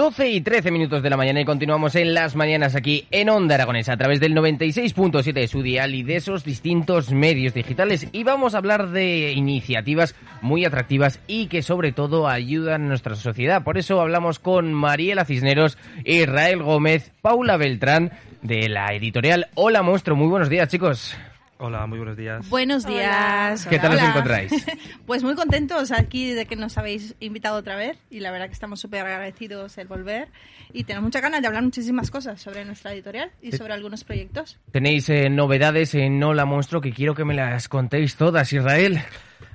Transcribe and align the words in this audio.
12 0.05 0.29
y 0.29 0.41
13 0.43 0.71
minutos 0.71 1.03
de 1.03 1.09
la 1.09 1.17
mañana 1.17 1.41
y 1.41 1.47
continuamos 1.47 1.95
en 1.95 2.13
las 2.13 2.37
mañanas 2.37 2.75
aquí 2.75 3.07
en 3.11 3.31
Onda 3.31 3.55
Aragonesa 3.55 3.95
a 3.95 3.97
través 3.97 4.21
del 4.21 4.35
96.7 4.35 5.33
de 5.33 5.49
su 5.49 5.63
dial 5.63 5.95
y 5.95 6.03
de 6.03 6.17
esos 6.17 6.45
distintos 6.45 7.11
medios 7.11 7.55
digitales 7.55 8.07
y 8.13 8.23
vamos 8.23 8.55
a 8.55 8.59
hablar 8.59 8.91
de 8.91 9.33
iniciativas 9.33 10.15
muy 10.43 10.67
atractivas 10.67 11.21
y 11.27 11.47
que 11.47 11.63
sobre 11.63 11.93
todo 11.93 12.29
ayudan 12.29 12.83
a 12.83 12.89
nuestra 12.89 13.17
sociedad. 13.17 13.65
Por 13.65 13.79
eso 13.79 13.99
hablamos 13.99 14.39
con 14.39 14.75
Mariela 14.75 15.25
Cisneros, 15.25 15.79
Israel 16.05 16.63
Gómez, 16.63 17.11
Paula 17.23 17.57
Beltrán 17.57 18.13
de 18.43 18.69
la 18.69 18.89
editorial 18.95 19.47
Hola 19.55 19.83
Monstruo. 19.83 20.19
Muy 20.19 20.29
buenos 20.29 20.51
días 20.51 20.69
chicos. 20.69 21.17
Hola, 21.59 21.87
muy 21.87 21.99
buenos 21.99 22.17
días. 22.17 22.49
Buenos 22.49 22.85
días. 22.85 23.65
¿Qué 23.67 23.77
Hola, 23.77 23.83
tal 23.83 23.93
os 23.95 23.99
hola. 24.01 24.11
encontráis? 24.11 24.67
Pues 25.07 25.23
muy 25.23 25.35
contentos 25.35 25.93
aquí 25.93 26.33
de 26.33 26.47
que 26.47 26.57
nos 26.57 26.77
habéis 26.79 27.15
invitado 27.21 27.59
otra 27.59 27.77
vez 27.77 27.97
y 28.11 28.21
la 28.21 28.31
verdad 28.33 28.47
que 28.47 28.55
estamos 28.55 28.81
súper 28.81 29.03
agradecidos 29.07 29.77
el 29.79 29.87
volver 29.87 30.29
y 30.73 30.85
tenemos 30.85 31.05
muchas 31.05 31.23
ganas 31.23 31.43
de 31.43 31.47
hablar 31.47 31.63
muchísimas 31.63 32.11
cosas 32.11 32.41
sobre 32.41 32.65
nuestra 32.65 32.93
editorial 32.93 33.31
y 33.43 33.53
sobre 33.53 33.75
algunos 33.75 34.03
proyectos. 34.03 34.59
Tenéis 34.73 35.09
eh, 35.11 35.29
novedades 35.31 35.95
en 35.95 36.23
Hola 36.23 36.45
Monstruo 36.47 36.81
que 36.81 36.93
quiero 36.93 37.15
que 37.15 37.25
me 37.25 37.35
las 37.35 37.69
contéis 37.69 38.17
todas, 38.17 38.53
Israel. 38.53 39.01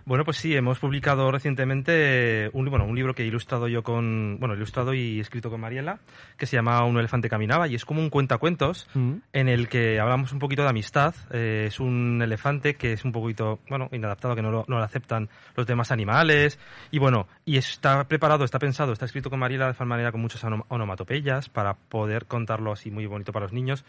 Bueno, 0.09 0.25
pues 0.25 0.37
sí, 0.37 0.55
hemos 0.55 0.79
publicado 0.79 1.29
recientemente 1.31 2.49
un, 2.53 2.65
bueno, 2.71 2.85
un 2.85 2.95
libro 2.95 3.13
que 3.13 3.21
he 3.21 3.27
ilustrado 3.27 3.67
yo 3.67 3.83
con, 3.83 4.37
bueno, 4.39 4.55
ilustrado 4.55 4.91
y 4.95 5.19
escrito 5.19 5.51
con 5.51 5.61
Mariela, 5.61 5.99
que 6.35 6.47
se 6.47 6.55
llama 6.55 6.83
Un 6.83 6.97
elefante 6.97 7.29
caminaba 7.29 7.67
y 7.67 7.75
es 7.75 7.85
como 7.85 8.01
un 8.01 8.09
cuentacuentos 8.09 8.87
Mm. 8.95 9.13
en 9.33 9.47
el 9.49 9.69
que 9.69 9.99
hablamos 9.99 10.31
un 10.33 10.39
poquito 10.39 10.63
de 10.63 10.69
amistad. 10.69 11.13
Eh, 11.31 11.65
es 11.67 11.79
un 11.79 12.19
elefante 12.23 12.73
que 12.75 12.93
es 12.93 13.05
un 13.05 13.11
poquito, 13.11 13.59
bueno, 13.69 13.87
inadaptado, 13.91 14.35
que 14.35 14.41
no 14.41 14.49
lo, 14.49 14.65
no 14.67 14.79
lo 14.79 14.83
aceptan 14.83 15.29
los 15.55 15.67
demás 15.67 15.91
animales 15.91 16.57
y 16.89 16.97
bueno, 16.97 17.27
y 17.45 17.57
está 17.57 18.03
preparado, 18.07 18.43
está 18.45 18.57
pensado, 18.57 18.93
está 18.93 19.05
escrito 19.05 19.29
con 19.29 19.37
Mariela 19.37 19.67
de 19.67 19.73
forma 19.75 19.93
manera 19.93 20.11
con 20.11 20.21
muchas 20.21 20.43
onom- 20.43 20.65
onomatopeyas 20.69 21.49
para 21.49 21.75
poder 21.75 22.25
contarlo 22.25 22.71
así 22.71 22.89
muy 22.89 23.05
bonito 23.05 23.31
para 23.31 23.45
los 23.45 23.53
niños 23.53 23.85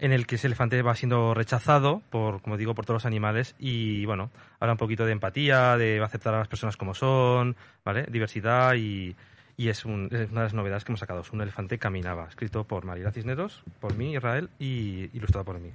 en 0.00 0.12
el 0.12 0.26
que 0.26 0.34
ese 0.34 0.48
elefante 0.48 0.82
va 0.82 0.94
siendo 0.96 1.34
rechazado 1.34 2.02
por, 2.10 2.42
como 2.42 2.56
digo, 2.56 2.74
por 2.74 2.84
todos 2.84 2.96
los 2.96 3.06
animales 3.06 3.54
y 3.60 4.04
bueno, 4.06 4.30
habla 4.58 4.72
un 4.72 4.78
poquito 4.78 5.04
de 5.06 5.12
empatía, 5.12 5.63
de 5.78 6.00
aceptar 6.02 6.34
a 6.34 6.38
las 6.38 6.48
personas 6.48 6.76
como 6.76 6.94
son, 6.94 7.56
¿vale? 7.84 8.06
Diversidad 8.10 8.74
y, 8.74 9.14
y 9.56 9.68
es, 9.68 9.84
un- 9.84 10.08
es 10.12 10.30
una 10.30 10.40
de 10.42 10.46
las 10.46 10.54
novedades 10.54 10.84
que 10.84 10.92
hemos 10.92 11.00
sacado. 11.00 11.20
Es 11.20 11.32
un 11.32 11.40
elefante 11.40 11.78
caminaba, 11.78 12.26
escrito 12.28 12.64
por 12.64 12.84
Mariela 12.84 13.10
Cisneros, 13.12 13.62
por 13.80 13.96
mí, 13.96 14.14
Israel, 14.14 14.48
y 14.58 15.10
ilustrado 15.16 15.44
por 15.44 15.58
mí. 15.58 15.70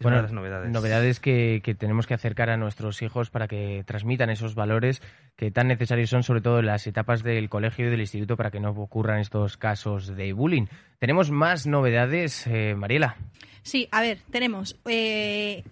Es 0.00 0.06
una 0.06 0.16
de 0.16 0.22
las 0.22 0.32
novedades. 0.32 0.70
novedades 0.70 1.18
que, 1.18 1.60
que 1.64 1.74
tenemos 1.74 2.06
que 2.06 2.14
acercar 2.14 2.50
a 2.50 2.56
nuestros 2.56 3.02
hijos 3.02 3.30
para 3.30 3.48
que 3.48 3.82
transmitan 3.84 4.30
esos 4.30 4.54
valores 4.54 5.02
que 5.34 5.50
tan 5.50 5.66
necesarios 5.66 6.08
son, 6.08 6.22
sobre 6.22 6.40
todo 6.40 6.60
en 6.60 6.66
las 6.66 6.86
etapas 6.86 7.24
del 7.24 7.48
colegio 7.48 7.88
y 7.88 7.90
del 7.90 8.00
instituto, 8.00 8.36
para 8.36 8.52
que 8.52 8.60
no 8.60 8.70
ocurran 8.70 9.18
estos 9.18 9.56
casos 9.56 10.14
de 10.14 10.32
bullying. 10.32 10.66
Tenemos 11.00 11.32
más 11.32 11.66
novedades, 11.66 12.46
eh, 12.46 12.76
Mariela. 12.76 13.16
Sí, 13.62 13.88
a 13.90 14.00
ver, 14.00 14.18
tenemos 14.30 14.78
eh, 14.88 15.64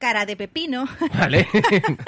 Cara 0.00 0.24
de 0.24 0.34
Pepino. 0.34 0.88
Vale. 1.18 1.46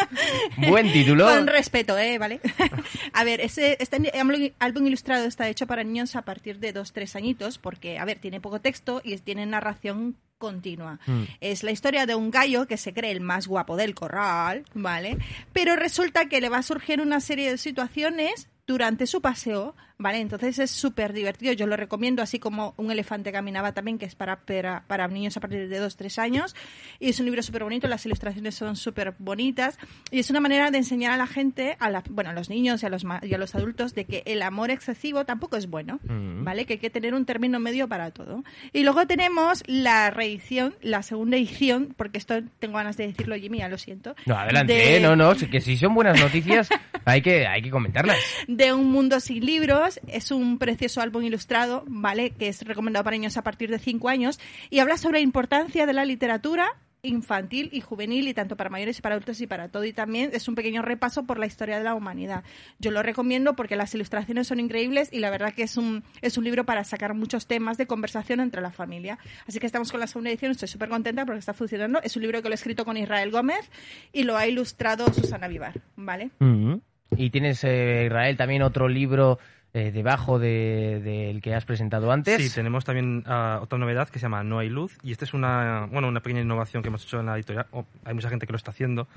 Buen 0.56 0.90
título. 0.90 1.26
Con 1.26 1.46
respeto, 1.46 1.98
¿eh? 1.98 2.16
¿Vale? 2.16 2.40
a 3.12 3.22
ver, 3.22 3.42
ese, 3.42 3.76
este 3.80 3.98
álbum- 3.98 4.86
ilustrado 4.86 5.26
está 5.26 5.46
hecho 5.50 5.66
para 5.66 5.84
niños 5.84 6.16
a 6.16 6.22
partir 6.22 6.58
de 6.58 6.72
2-3 6.74 7.16
añitos 7.16 7.58
porque, 7.58 7.98
a 7.98 8.06
ver, 8.06 8.18
tiene 8.18 8.40
poco 8.40 8.62
texto 8.62 9.02
y 9.04 9.18
tiene 9.18 9.44
narración 9.44 10.16
continua. 10.38 11.00
Mm. 11.06 11.24
Es 11.42 11.62
la 11.62 11.70
historia 11.70 12.06
de 12.06 12.14
un 12.14 12.30
gallo 12.30 12.66
que 12.66 12.78
se 12.78 12.94
cree 12.94 13.12
el 13.12 13.20
más 13.20 13.46
guapo 13.46 13.76
del 13.76 13.94
corral, 13.94 14.64
¿vale? 14.72 15.18
Pero 15.52 15.76
resulta 15.76 16.30
que 16.30 16.40
le 16.40 16.48
va 16.48 16.58
a 16.58 16.62
surgir 16.62 17.02
una 17.02 17.20
serie 17.20 17.50
de 17.50 17.58
situaciones 17.58 18.48
durante 18.66 19.06
su 19.06 19.20
paseo, 19.20 19.76
¿vale? 20.02 20.18
Entonces 20.18 20.58
es 20.58 20.70
súper 20.70 21.12
divertido, 21.12 21.52
yo 21.52 21.66
lo 21.66 21.76
recomiendo, 21.76 22.22
así 22.22 22.38
como 22.38 22.74
Un 22.76 22.90
elefante 22.90 23.32
caminaba 23.32 23.72
también, 23.72 23.98
que 23.98 24.04
es 24.06 24.14
para, 24.14 24.40
para, 24.40 24.84
para 24.86 25.08
niños 25.08 25.36
a 25.36 25.40
partir 25.40 25.68
de 25.68 25.80
2-3 25.80 26.18
años, 26.18 26.54
y 27.00 27.08
es 27.10 27.18
un 27.20 27.26
libro 27.26 27.42
súper 27.42 27.64
bonito, 27.64 27.86
las 27.88 28.04
ilustraciones 28.06 28.54
son 28.54 28.76
súper 28.76 29.14
bonitas, 29.18 29.78
y 30.10 30.18
es 30.18 30.30
una 30.30 30.40
manera 30.40 30.70
de 30.70 30.78
enseñar 30.78 31.12
a 31.12 31.16
la 31.16 31.26
gente, 31.26 31.76
a 31.78 31.88
la, 31.90 32.02
bueno, 32.10 32.30
a 32.30 32.32
los 32.32 32.50
niños 32.50 32.82
y 32.82 32.86
a 32.86 32.88
los, 32.88 33.04
y 33.22 33.32
a 33.34 33.38
los 33.38 33.54
adultos, 33.54 33.94
de 33.94 34.04
que 34.04 34.22
el 34.26 34.42
amor 34.42 34.70
excesivo 34.70 35.24
tampoco 35.24 35.56
es 35.56 35.68
bueno. 35.68 36.00
¿vale? 36.44 36.66
Que 36.66 36.74
hay 36.74 36.78
que 36.78 36.90
tener 36.90 37.14
un 37.14 37.24
término 37.24 37.60
medio 37.60 37.88
para 37.88 38.10
todo. 38.10 38.42
Y 38.72 38.82
luego 38.82 39.06
tenemos 39.06 39.62
la 39.66 40.10
reedición, 40.10 40.74
la 40.82 41.02
segunda 41.02 41.36
edición, 41.36 41.94
porque 41.96 42.18
esto 42.18 42.34
tengo 42.58 42.76
ganas 42.78 42.96
de 42.96 43.06
decirlo, 43.06 43.36
Jimmy, 43.36 43.58
ya 43.58 43.68
lo 43.68 43.78
siento. 43.78 44.14
No, 44.26 44.36
adelante, 44.36 44.72
de- 44.72 44.96
eh, 44.96 45.00
no, 45.00 45.14
no, 45.16 45.34
que 45.36 45.60
si 45.60 45.76
son 45.76 45.94
buenas 45.94 46.20
noticias 46.20 46.68
hay 47.04 47.22
que, 47.22 47.46
hay 47.46 47.62
que 47.62 47.70
comentarlas. 47.70 48.16
de 48.48 48.72
Un 48.72 48.90
Mundo 48.90 49.20
Sin 49.20 49.44
Libros. 49.44 49.91
Es 50.06 50.30
un 50.30 50.58
precioso 50.58 51.00
álbum 51.00 51.22
ilustrado, 51.22 51.84
¿vale? 51.86 52.30
Que 52.30 52.48
es 52.48 52.62
recomendado 52.62 53.04
para 53.04 53.16
niños 53.16 53.36
a 53.36 53.42
partir 53.42 53.70
de 53.70 53.78
5 53.78 54.08
años 54.08 54.40
y 54.70 54.78
habla 54.78 54.96
sobre 54.96 55.18
la 55.18 55.24
importancia 55.24 55.86
de 55.86 55.92
la 55.92 56.04
literatura 56.04 56.76
infantil 57.02 57.68
y 57.72 57.80
juvenil 57.80 58.28
y 58.28 58.34
tanto 58.34 58.56
para 58.56 58.70
mayores 58.70 58.98
y 58.98 59.02
para 59.02 59.16
adultos 59.16 59.40
y 59.40 59.48
para 59.48 59.68
todo 59.68 59.84
y 59.84 59.92
también 59.92 60.30
es 60.32 60.46
un 60.46 60.54
pequeño 60.54 60.82
repaso 60.82 61.24
por 61.24 61.38
la 61.38 61.46
historia 61.46 61.78
de 61.78 61.84
la 61.84 61.94
humanidad. 61.94 62.44
Yo 62.78 62.92
lo 62.92 63.02
recomiendo 63.02 63.56
porque 63.56 63.74
las 63.74 63.92
ilustraciones 63.94 64.46
son 64.46 64.60
increíbles 64.60 65.08
y 65.12 65.18
la 65.18 65.30
verdad 65.30 65.52
que 65.52 65.64
es 65.64 65.76
un 65.76 66.04
es 66.20 66.38
un 66.38 66.44
libro 66.44 66.64
para 66.64 66.84
sacar 66.84 67.14
muchos 67.14 67.46
temas 67.46 67.76
de 67.76 67.88
conversación 67.88 68.38
entre 68.38 68.62
la 68.62 68.70
familia. 68.70 69.18
Así 69.48 69.58
que 69.58 69.66
estamos 69.66 69.90
con 69.90 69.98
la 69.98 70.06
segunda 70.06 70.30
edición, 70.30 70.52
estoy 70.52 70.68
súper 70.68 70.88
contenta 70.88 71.26
porque 71.26 71.40
está 71.40 71.54
funcionando. 71.54 72.00
Es 72.02 72.14
un 72.14 72.22
libro 72.22 72.40
que 72.40 72.48
lo 72.48 72.54
he 72.54 72.56
escrito 72.56 72.84
con 72.84 72.96
Israel 72.96 73.32
Gómez 73.32 73.68
y 74.12 74.22
lo 74.22 74.36
ha 74.36 74.46
ilustrado 74.46 75.12
Susana 75.12 75.48
Vivar, 75.48 75.80
¿vale? 75.96 76.30
Mm. 76.38 76.74
Y 77.16 77.30
tienes, 77.30 77.62
eh, 77.64 78.04
Israel, 78.06 78.36
también 78.36 78.62
otro 78.62 78.88
libro 78.88 79.38
eh, 79.74 79.90
debajo 79.90 80.38
de- 80.38 81.00
del 81.02 81.40
que 81.40 81.54
has 81.54 81.64
presentado 81.64 82.12
antes. 82.12 82.36
Sí, 82.42 82.54
tenemos 82.54 82.84
también 82.84 83.22
ah, 83.26 83.58
otra 83.62 83.78
novedad 83.78 84.08
que 84.08 84.18
se 84.18 84.24
llama 84.24 84.42
No 84.44 84.58
hay 84.58 84.68
luz 84.68 84.98
y 85.02 85.12
esta 85.12 85.24
es 85.24 85.32
una, 85.34 85.88
bueno, 85.90 86.08
una 86.08 86.20
pequeña 86.20 86.42
innovación 86.42 86.82
que 86.82 86.88
hemos 86.88 87.04
hecho 87.04 87.20
en 87.20 87.26
la 87.26 87.36
editorial. 87.36 87.66
o 87.72 87.86
hay 88.04 88.12
mucha 88.14 88.28
gente 88.28 88.46
que 88.46 88.52
lo 88.52 88.56
está 88.58 88.70
haciendo. 88.70 89.08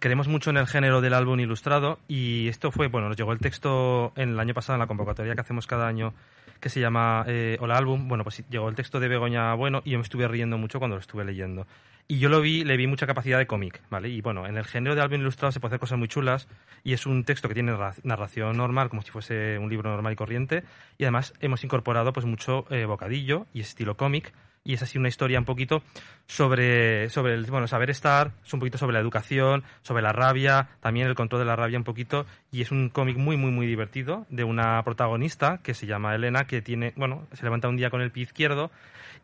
Queremos 0.00 0.26
mucho 0.26 0.50
en 0.50 0.56
el 0.56 0.66
género 0.66 1.00
del 1.00 1.14
álbum 1.14 1.38
ilustrado 1.38 1.98
y 2.08 2.48
esto 2.48 2.72
fue, 2.72 2.88
bueno, 2.88 3.08
nos 3.08 3.16
llegó 3.16 3.32
el 3.32 3.38
texto 3.38 4.12
en 4.16 4.30
el 4.30 4.40
año 4.40 4.52
pasado 4.54 4.74
en 4.74 4.80
la 4.80 4.86
convocatoria 4.86 5.34
que 5.34 5.40
hacemos 5.42 5.66
cada 5.66 5.86
año 5.86 6.12
que 6.60 6.68
se 6.68 6.80
llama 6.80 7.24
eh, 7.26 7.56
Hola 7.60 7.76
Álbum. 7.76 8.08
Bueno, 8.08 8.24
pues 8.24 8.44
llegó 8.50 8.68
el 8.68 8.74
texto 8.74 9.00
de 9.00 9.08
Begoña 9.08 9.54
Bueno 9.54 9.82
y 9.84 9.90
yo 9.90 9.98
me 9.98 10.02
estuve 10.02 10.28
riendo 10.28 10.58
mucho 10.58 10.78
cuando 10.78 10.96
lo 10.96 11.00
estuve 11.00 11.24
leyendo. 11.24 11.66
Y 12.06 12.18
yo 12.18 12.28
lo 12.28 12.40
vi, 12.40 12.64
le 12.64 12.76
vi 12.76 12.88
mucha 12.88 13.06
capacidad 13.06 13.38
de 13.38 13.46
cómic, 13.46 13.82
¿vale? 13.88 14.08
Y 14.08 14.20
bueno, 14.20 14.46
en 14.46 14.56
el 14.56 14.64
género 14.64 14.96
de 14.96 15.00
álbum 15.00 15.20
ilustrado 15.20 15.52
se 15.52 15.60
puede 15.60 15.70
hacer 15.70 15.80
cosas 15.80 15.96
muy 15.98 16.08
chulas 16.08 16.48
y 16.82 16.92
es 16.92 17.06
un 17.06 17.22
texto 17.24 17.46
que 17.46 17.54
tiene 17.54 17.70
narra- 17.72 17.94
narración 18.02 18.56
normal, 18.56 18.88
como 18.88 19.02
si 19.02 19.10
fuese 19.12 19.58
un 19.58 19.70
libro 19.70 19.90
normal 19.90 20.12
y 20.12 20.16
corriente. 20.16 20.64
Y 20.98 21.04
además 21.04 21.34
hemos 21.40 21.62
incorporado 21.62 22.12
pues 22.12 22.26
mucho 22.26 22.66
eh, 22.70 22.84
bocadillo 22.84 23.46
y 23.54 23.60
estilo 23.60 23.96
cómic. 23.96 24.32
Y 24.62 24.74
es 24.74 24.82
así 24.82 24.98
una 24.98 25.08
historia 25.08 25.38
un 25.38 25.46
poquito 25.46 25.82
sobre, 26.26 27.08
sobre 27.08 27.34
el 27.34 27.46
bueno, 27.46 27.66
saber 27.66 27.88
estar, 27.88 28.32
es 28.44 28.52
un 28.52 28.60
poquito 28.60 28.76
sobre 28.76 28.92
la 28.92 29.00
educación, 29.00 29.64
sobre 29.82 30.02
la 30.02 30.12
rabia, 30.12 30.68
también 30.80 31.06
el 31.06 31.14
control 31.14 31.40
de 31.40 31.46
la 31.46 31.56
rabia 31.56 31.78
un 31.78 31.84
poquito. 31.84 32.26
Y 32.52 32.60
es 32.60 32.70
un 32.70 32.90
cómic 32.90 33.16
muy, 33.16 33.38
muy, 33.38 33.50
muy 33.50 33.66
divertido 33.66 34.26
de 34.28 34.44
una 34.44 34.82
protagonista 34.82 35.60
que 35.62 35.72
se 35.72 35.86
llama 35.86 36.14
Elena, 36.14 36.44
que 36.46 36.60
tiene, 36.60 36.92
bueno, 36.96 37.26
se 37.32 37.42
levanta 37.44 37.68
un 37.68 37.76
día 37.76 37.90
con 37.90 38.02
el 38.02 38.10
pie 38.10 38.24
izquierdo 38.24 38.70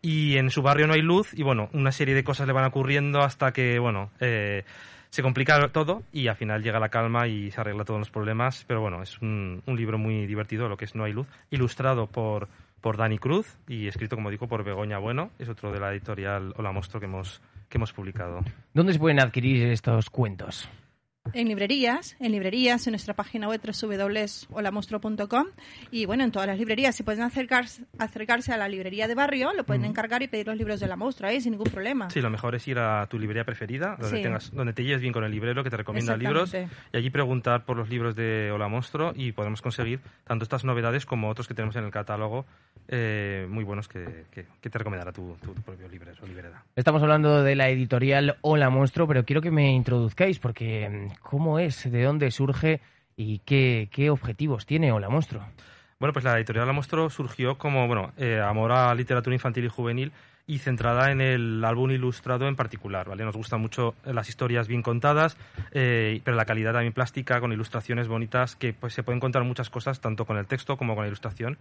y 0.02 0.36
en 0.36 0.50
su 0.50 0.62
barrio 0.62 0.86
no 0.86 0.94
hay 0.94 1.02
luz 1.02 1.32
y 1.34 1.42
bueno, 1.42 1.68
una 1.72 1.92
serie 1.92 2.14
de 2.14 2.24
cosas 2.24 2.46
le 2.46 2.52
van 2.52 2.64
ocurriendo 2.64 3.20
hasta 3.20 3.52
que, 3.52 3.78
bueno, 3.78 4.10
eh, 4.20 4.64
se 5.10 5.22
complica 5.22 5.68
todo 5.68 6.02
y 6.12 6.28
al 6.28 6.36
final 6.36 6.62
llega 6.62 6.78
la 6.78 6.88
calma 6.88 7.26
y 7.26 7.50
se 7.50 7.60
arregla 7.60 7.84
todos 7.84 8.00
los 8.00 8.10
problemas, 8.10 8.64
pero 8.66 8.80
bueno, 8.80 9.02
es 9.02 9.18
un, 9.20 9.62
un 9.66 9.76
libro 9.76 9.98
muy 9.98 10.26
divertido, 10.26 10.68
lo 10.68 10.76
que 10.76 10.84
es 10.84 10.94
No 10.94 11.04
hay 11.04 11.12
luz, 11.12 11.28
ilustrado 11.50 12.06
por, 12.06 12.48
por 12.86 12.96
Dani 12.96 13.18
Cruz 13.18 13.58
y 13.66 13.88
escrito, 13.88 14.14
como 14.14 14.30
digo, 14.30 14.46
por 14.46 14.62
Begoña 14.62 14.98
Bueno. 14.98 15.32
Es 15.40 15.48
otro 15.48 15.72
de 15.72 15.80
la 15.80 15.90
editorial 15.90 16.54
Hola 16.56 16.70
Monstruo 16.70 17.00
que 17.00 17.06
hemos, 17.06 17.42
que 17.68 17.78
hemos 17.78 17.92
publicado. 17.92 18.44
¿Dónde 18.74 18.92
se 18.92 19.00
pueden 19.00 19.18
adquirir 19.18 19.66
estos 19.72 20.08
cuentos? 20.08 20.68
En 21.32 21.48
librerías, 21.48 22.16
en 22.20 22.32
librerías, 22.32 22.86
en 22.86 22.92
nuestra 22.92 23.14
página 23.14 23.48
web 23.48 23.60
www.holamonstruo.com 23.60 25.46
y 25.90 26.06
bueno, 26.06 26.24
en 26.24 26.30
todas 26.32 26.46
las 26.48 26.58
librerías. 26.58 26.94
Si 26.96 27.02
pueden 27.02 27.22
acercarse, 27.22 27.82
acercarse 27.98 28.52
a 28.52 28.56
la 28.56 28.68
librería 28.68 29.06
de 29.08 29.14
barrio, 29.14 29.52
lo 29.52 29.64
pueden 29.64 29.84
encargar 29.84 30.22
y 30.22 30.28
pedir 30.28 30.46
los 30.46 30.56
libros 30.56 30.80
de 30.80 30.86
la 30.86 30.96
monstrua 30.96 31.30
ahí 31.30 31.40
sin 31.40 31.52
ningún 31.52 31.70
problema. 31.70 32.10
Sí, 32.10 32.20
lo 32.20 32.30
mejor 32.30 32.54
es 32.54 32.66
ir 32.68 32.78
a 32.78 33.06
tu 33.06 33.18
librería 33.18 33.44
preferida, 33.44 33.96
donde, 33.98 34.16
Sí. 34.16 34.22
tengas, 34.22 34.50
donde 34.52 34.72
te 34.72 34.82
lleves 34.84 35.00
bien 35.00 35.12
con 35.12 35.24
el 35.24 35.30
librero 35.30 35.62
que 35.64 35.70
te 35.70 35.76
recomienda 35.76 36.16
libros 36.16 36.54
y 36.54 36.96
allí 36.96 37.10
preguntar 37.10 37.64
por 37.64 37.76
los 37.76 37.88
libros 37.90 38.14
de 38.16 38.50
Hola 38.52 38.68
Monstruo 38.68 39.12
y 39.14 39.32
podemos 39.32 39.60
conseguir 39.62 40.00
tanto 40.24 40.44
estas 40.44 40.64
novedades 40.64 41.06
como 41.06 41.28
otros 41.28 41.48
que 41.48 41.54
tenemos 41.54 41.76
en 41.76 41.84
el 41.84 41.90
catálogo 41.90 42.46
eh, 42.88 43.46
muy 43.50 43.64
buenos 43.64 43.88
que, 43.88 44.24
que- 44.30 44.46
que 44.60 44.70
te 44.70 44.78
recomendará 44.78 45.12
tu, 45.12 45.36
tu- 45.42 45.52
tu 45.54 45.62
propio 45.62 45.88
librero 45.88 46.16
o 46.22 46.26
librera. 46.26 46.62
Estamos 46.76 47.02
hablando 47.02 47.42
de 47.42 47.56
la 47.56 47.68
editorial 47.68 48.36
Hola 48.42 48.70
Monstruo, 48.70 49.08
pero 49.08 49.24
quiero 49.24 49.42
que 49.42 49.50
me 49.50 49.72
introduzcáis 49.72 50.38
porque 50.38 50.88
mm, 50.88 51.15
¿cómo 51.20 51.58
es? 51.58 51.90
¿De 51.90 52.02
dónde 52.02 52.30
surge? 52.30 52.80
¿Y 53.16 53.38
qué, 53.40 54.10
objetivos 54.10 54.66
tiene 54.66 54.92
Hola 54.92 55.08
Monstruo? 55.08 55.42
Bueno, 55.98 56.12
pues 56.12 56.24
la 56.24 56.36
editorial 56.36 56.66
La 56.66 56.72
Monstruo 56.72 57.08
surgió 57.08 57.56
como, 57.56 57.86
bueno, 57.86 58.12
eh, 58.18 58.40
amor 58.40 58.72
a 58.72 58.94
literatura 58.94 59.34
infantil 59.34 59.64
y 59.64 59.68
juvenil 59.68 60.12
y 60.46 60.58
centrada 60.58 61.10
en 61.10 61.20
el 61.20 61.64
álbum 61.64 61.90
ilustrado 61.90 62.46
en 62.46 62.54
particular, 62.54 63.08
¿vale? 63.08 63.24
Nos 63.24 63.36
gustan 63.36 63.60
mucho 63.60 63.94
las 64.04 64.28
historias 64.28 64.68
bien 64.68 64.82
contadas, 64.82 65.36
eh, 65.72 66.20
pero 66.24 66.36
la 66.36 66.44
calidad 66.44 66.72
también 66.72 66.92
plástica, 66.92 67.40
con 67.40 67.52
ilustraciones 67.52 68.06
bonitas, 68.06 68.54
que 68.54 68.72
pues 68.72 68.94
se 68.94 69.02
pueden 69.02 69.18
contar 69.18 69.42
muchas 69.42 69.70
cosas, 69.70 70.00
tanto 70.00 70.24
con 70.24 70.36
el 70.36 70.46
texto 70.46 70.76
como 70.76 70.94
con 70.94 71.02
la 71.02 71.08
ilustración, 71.08 71.58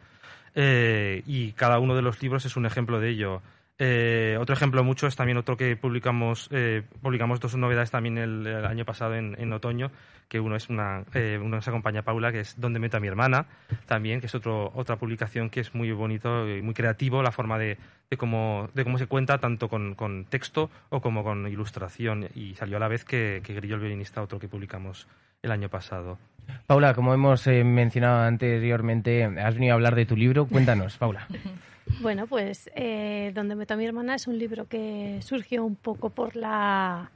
eh, 0.54 1.24
y 1.26 1.54
cada 1.54 1.80
uno 1.80 1.96
de 1.96 2.04
los 2.04 2.22
libros 2.22 2.46
es 2.46 2.56
un 2.58 2.66
ejemplo 2.66 3.00
de 3.00 3.10
ello. 3.10 3.42
Eh, 3.78 4.38
otro 4.40 4.56
ejemplo 4.56 4.84
mucho 4.86 5.06
es 5.06 5.18
también 5.18 5.38
otro 5.38 5.58
que 5.58 5.76
publicamos, 5.76 6.48
eh, 6.52 6.84
publicamos 7.02 7.42
dos 7.42 7.56
novedades 7.56 7.92
también 7.92 8.18
el, 8.18 8.48
el 8.48 8.66
año 8.66 8.86
pasado 8.86 9.16
en, 9.16 9.36
en 9.38 9.52
otoño, 9.52 9.92
que 10.30 10.40
uno 10.40 10.56
es 10.56 10.70
una, 10.70 11.04
eh, 11.14 11.38
uno 11.42 11.58
nos 11.58 11.68
acompaña 11.68 12.02
Paula, 12.04 12.32
que 12.32 12.40
es 12.40 12.60
Donde 12.60 12.80
meto 12.80 12.96
a 12.96 13.00
mi 13.02 13.08
hermana, 13.08 13.48
también, 13.86 14.22
que 14.22 14.28
es 14.28 14.36
otro, 14.36 14.72
otra 14.76 14.96
publicación 14.96 15.50
que 15.50 15.60
es 15.60 15.76
muy 15.76 15.92
bonito 15.92 16.48
y 16.48 16.62
muy 16.62 16.74
creativo, 16.74 17.22
la 17.22 17.32
forma 17.32 17.60
de, 17.60 17.78
de 18.10 18.18
cómo, 18.18 18.70
de 18.74 18.86
cómo 18.86 18.98
se 18.98 19.08
cuenta, 19.08 19.40
tanto 19.40 19.68
con, 19.68 19.94
con 19.96 20.24
texto 20.26 20.70
o 20.90 21.02
como 21.02 21.24
con 21.24 21.46
ilustración, 21.48 22.30
y 22.34 22.56
salió 22.56 22.78
a 22.78 22.80
la 22.80 22.88
vez 22.88 23.04
que, 23.04 23.42
que 23.44 23.54
Grillo 23.54 23.76
el 23.76 23.82
violinista, 23.82 24.22
otro 24.22 24.40
que 24.40 24.48
publicamos 24.48 25.06
el 25.42 25.52
año 25.52 25.68
pasado. 25.68 26.18
Paula, 26.66 26.94
como 26.94 27.14
hemos 27.14 27.46
eh, 27.48 27.64
mencionado 27.64 28.22
anteriormente, 28.22 29.26
has 29.26 29.56
venido 29.56 29.74
a 29.74 29.76
hablar 29.76 29.96
de 29.96 30.06
tu 30.06 30.16
libro. 30.16 30.46
Cuéntanos, 30.46 30.98
Paula. 30.98 31.28
Bueno, 32.02 32.28
pues 32.28 32.70
eh, 32.76 33.32
Donde 33.34 33.56
meto 33.56 33.74
a 33.74 33.78
mi 33.78 33.86
hermana 33.86 34.16
es 34.16 34.28
un 34.28 34.38
libro 34.38 34.68
que 34.68 35.20
surgió 35.22 35.64
un 35.64 35.76
poco 35.76 36.10
por 36.10 36.36
la 36.36 37.12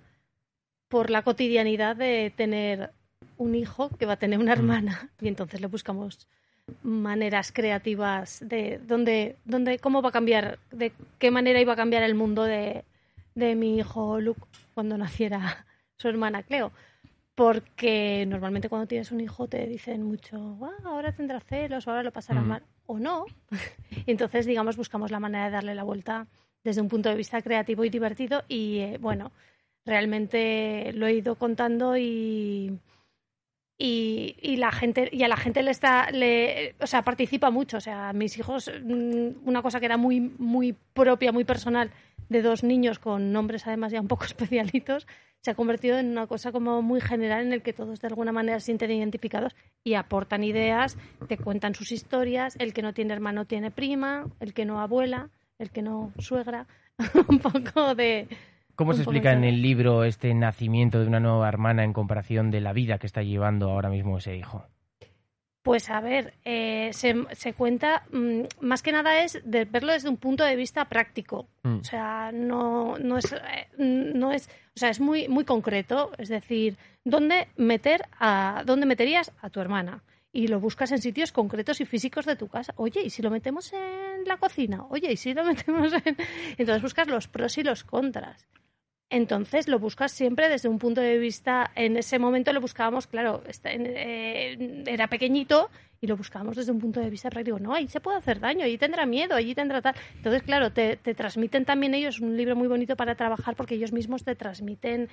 por 0.87 1.09
la 1.11 1.21
cotidianidad 1.21 1.95
de 1.95 2.33
tener 2.35 2.91
un 3.37 3.53
hijo 3.53 3.89
que 3.97 4.05
va 4.07 4.13
a 4.13 4.17
tener 4.19 4.39
una 4.39 4.53
hermana 4.53 5.11
y 5.21 5.27
entonces 5.27 5.61
le 5.61 5.67
buscamos 5.67 6.27
maneras 6.81 7.51
creativas 7.51 8.39
de 8.47 8.79
dónde, 8.79 9.35
dónde 9.45 9.77
cómo 9.79 10.01
va 10.01 10.09
a 10.09 10.13
cambiar, 10.13 10.57
de 10.71 10.91
qué 11.19 11.29
manera 11.29 11.61
iba 11.61 11.73
a 11.73 11.75
cambiar 11.75 12.01
el 12.03 12.15
mundo 12.15 12.43
de, 12.43 12.83
de 13.35 13.55
mi 13.55 13.77
hijo 13.77 14.19
Luke 14.19 14.41
cuando 14.73 14.97
naciera 14.97 15.65
su 15.97 16.07
hermana 16.07 16.41
Cleo. 16.43 16.71
Porque 17.35 18.25
normalmente 18.27 18.67
cuando 18.67 18.87
tienes 18.87 19.11
un 19.11 19.21
hijo 19.21 19.47
te 19.47 19.65
dicen 19.67 20.03
mucho, 20.03 20.57
"Ah, 20.61 20.71
ahora 20.85 21.11
tendrá 21.11 21.39
celos, 21.39 21.87
ahora 21.87 22.03
lo 22.03 22.11
pasará 22.11 22.41
Mm. 22.41 22.47
mal, 22.47 22.63
o 22.89 22.99
no. 22.99 23.25
Entonces, 24.07 24.45
digamos, 24.45 24.75
buscamos 24.75 25.11
la 25.11 25.19
manera 25.19 25.45
de 25.45 25.51
darle 25.51 25.75
la 25.75 25.83
vuelta 25.83 26.27
desde 26.63 26.81
un 26.81 26.89
punto 26.89 27.09
de 27.09 27.15
vista 27.15 27.41
creativo 27.41 27.85
y 27.85 27.89
divertido. 27.89 28.43
Y 28.47 28.79
eh, 28.79 28.97
bueno, 28.99 29.31
realmente 29.85 30.91
lo 30.93 31.05
he 31.05 31.13
ido 31.13 31.35
contando 31.35 31.97
y, 31.97 32.79
y, 33.77 34.35
y 34.41 34.57
la 34.57 34.71
gente 34.71 35.07
y 35.11 35.21
a 35.21 35.27
la 35.27 35.37
gente 35.37 35.61
le 35.61 35.71
está 35.71 36.09
le, 36.11 36.75
o 36.81 36.87
sea 36.87 37.03
participa 37.03 37.49
mucho 37.49 37.77
o 37.77 37.81
sea 37.81 38.11
mis 38.11 38.37
hijos 38.37 38.69
mm, 38.83 39.47
una 39.47 39.61
cosa 39.61 39.79
que 39.79 39.85
era 39.85 39.97
muy 39.97 40.19
muy 40.19 40.75
propia 40.93 41.31
muy 41.31 41.45
personal 41.45 41.89
de 42.29 42.41
dos 42.41 42.63
niños 42.63 42.99
con 42.99 43.31
nombres 43.31 43.67
además 43.67 43.91
ya 43.91 44.01
un 44.01 44.07
poco 44.07 44.25
especialitos 44.25 45.07
se 45.41 45.51
ha 45.51 45.55
convertido 45.55 45.97
en 45.97 46.09
una 46.09 46.27
cosa 46.27 46.51
como 46.51 46.81
muy 46.81 47.01
general 47.01 47.45
en 47.45 47.53
el 47.53 47.61
que 47.61 47.73
todos 47.73 48.01
de 48.01 48.07
alguna 48.07 48.31
manera 48.31 48.59
se 48.59 48.67
sienten 48.67 48.91
identificados 48.91 49.55
y 49.83 49.95
aportan 49.95 50.43
ideas 50.43 50.97
te 51.27 51.37
cuentan 51.37 51.75
sus 51.75 51.91
historias 51.91 52.55
el 52.59 52.73
que 52.73 52.81
no 52.81 52.93
tiene 52.93 53.13
hermano 53.13 53.45
tiene 53.45 53.71
prima 53.71 54.25
el 54.39 54.53
que 54.53 54.65
no 54.65 54.81
abuela 54.81 55.29
el 55.57 55.71
que 55.71 55.81
no 55.81 56.13
suegra 56.17 56.67
un 57.27 57.39
poco 57.39 57.95
de 57.95 58.27
¿Cómo 58.75 58.93
se 58.93 59.01
explica 59.01 59.33
en 59.33 59.43
el 59.43 59.61
libro 59.61 60.05
este 60.05 60.33
nacimiento 60.33 61.01
de 61.01 61.07
una 61.07 61.19
nueva 61.19 61.49
hermana 61.49 61.83
en 61.83 61.91
comparación 61.91 62.49
de 62.49 62.61
la 62.61 62.71
vida 62.71 62.97
que 62.97 63.07
está 63.07 63.23
llevando 63.23 63.69
ahora 63.69 63.89
mismo 63.89 64.19
ese 64.19 64.37
hijo? 64.37 64.63
Pues 65.69 65.87
a 65.91 66.01
ver, 66.01 66.33
eh, 66.45 66.89
se, 66.93 67.13
se 67.33 67.53
cuenta, 67.53 68.01
mm, 68.11 68.41
más 68.61 68.81
que 68.81 68.91
nada 68.91 69.21
es 69.21 69.39
de 69.43 69.65
verlo 69.65 69.93
desde 69.93 70.09
un 70.09 70.17
punto 70.17 70.43
de 70.43 70.55
vista 70.55 70.85
práctico. 70.85 71.47
Mm. 71.61 71.77
O 71.77 71.83
sea, 71.83 72.31
no, 72.33 72.97
no 72.97 73.19
es, 73.19 73.31
eh, 73.33 73.67
no 73.77 74.31
es, 74.31 74.49
o 74.75 74.79
sea, 74.79 74.89
es 74.89 74.99
muy, 74.99 75.27
muy 75.27 75.45
concreto. 75.45 76.09
Es 76.17 76.29
decir, 76.29 76.75
¿dónde 77.05 77.49
meter 77.55 78.07
a, 78.19 78.63
dónde 78.65 78.87
meterías 78.87 79.31
a 79.43 79.51
tu 79.51 79.59
hermana? 79.59 80.01
Y 80.31 80.47
lo 80.47 80.59
buscas 80.59 80.91
en 80.91 81.03
sitios 81.03 81.31
concretos 81.31 81.79
y 81.81 81.85
físicos 81.85 82.25
de 82.25 82.35
tu 82.35 82.47
casa. 82.47 82.73
Oye, 82.77 83.03
¿y 83.03 83.11
si 83.11 83.21
lo 83.21 83.29
metemos 83.29 83.71
en 83.71 84.25
la 84.25 84.37
cocina? 84.37 84.87
Oye, 84.89 85.11
¿y 85.11 85.17
si 85.17 85.35
lo 85.35 85.43
metemos 85.53 85.93
en...? 85.93 86.17
Entonces 86.57 86.81
buscas 86.81 87.07
los 87.07 87.27
pros 87.27 87.55
y 87.59 87.61
los 87.61 87.83
contras. 87.83 88.47
Entonces 89.11 89.67
lo 89.67 89.79
buscas 89.79 90.11
siempre 90.11 90.49
desde 90.49 90.69
un 90.69 90.77
punto 90.77 91.01
de 91.01 91.17
vista, 91.17 91.71
en 91.75 91.97
ese 91.97 92.19
momento 92.19 92.53
lo 92.53 92.61
buscábamos, 92.61 93.07
claro, 93.07 93.41
eh, 93.63 94.83
era 94.85 95.07
pequeñito 95.07 95.69
y 95.99 96.05
lo 96.07 96.15
buscábamos 96.15 96.55
desde 96.55 96.71
un 96.71 96.79
punto 96.79 96.99
de 96.99 97.09
vista 97.09 97.29
práctico. 97.29 97.59
No, 97.59 97.73
ahí 97.73 97.87
se 97.87 97.99
puede 97.99 98.17
hacer 98.19 98.39
daño, 98.39 98.65
allí 98.65 98.77
tendrá 98.77 99.05
miedo, 99.07 99.33
allí 99.35 99.55
tendrá 99.55 99.81
tal. 99.81 99.95
Entonces, 100.15 100.43
claro, 100.43 100.71
te, 100.71 100.95
te 100.97 101.15
transmiten 101.15 101.65
también 101.65 101.95
ellos 101.95 102.19
un 102.19 102.37
libro 102.37 102.55
muy 102.55 102.67
bonito 102.67 102.95
para 102.95 103.15
trabajar 103.15 103.55
porque 103.55 103.75
ellos 103.75 103.91
mismos 103.91 104.23
te 104.23 104.35
transmiten 104.35 105.09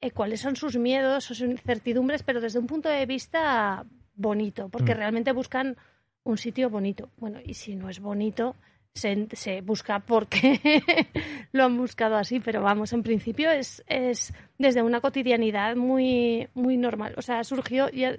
eh, 0.00 0.10
cuáles 0.10 0.40
son 0.40 0.56
sus 0.56 0.76
miedos, 0.76 1.24
sus 1.24 1.40
incertidumbres, 1.40 2.22
pero 2.22 2.40
desde 2.40 2.58
un 2.58 2.66
punto 2.66 2.88
de 2.88 3.04
vista 3.06 3.84
bonito, 4.14 4.68
porque 4.70 4.94
Mm. 4.94 4.98
realmente 4.98 5.32
buscan 5.32 5.76
un 6.24 6.38
sitio 6.38 6.70
bonito. 6.70 7.10
Bueno, 7.18 7.40
y 7.44 7.54
si 7.54 7.76
no 7.76 7.90
es 7.90 8.00
bonito, 8.00 8.56
se, 8.94 9.26
se 9.32 9.60
busca 9.60 9.98
porque 9.98 10.60
lo 11.52 11.64
han 11.64 11.76
buscado 11.76 12.14
así, 12.16 12.38
pero 12.40 12.62
vamos, 12.62 12.92
en 12.92 13.02
principio 13.02 13.50
es, 13.50 13.82
es 13.88 14.32
desde 14.56 14.82
una 14.82 15.00
cotidianidad 15.00 15.74
muy, 15.74 16.48
muy 16.54 16.76
normal. 16.76 17.14
O 17.16 17.22
sea, 17.22 17.42
surgió, 17.42 17.90
ya- 17.90 18.16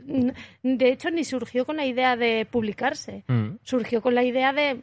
de 0.64 0.90
hecho, 0.90 1.10
ni 1.12 1.24
surgió 1.24 1.66
con 1.66 1.78
la 1.78 1.86
idea 1.86 2.16
de 2.18 2.46
publicarse, 2.46 3.24
Mm. 3.28 3.58
surgió 3.64 4.02
con 4.02 4.16
la 4.16 4.24
idea 4.24 4.52
de, 4.52 4.82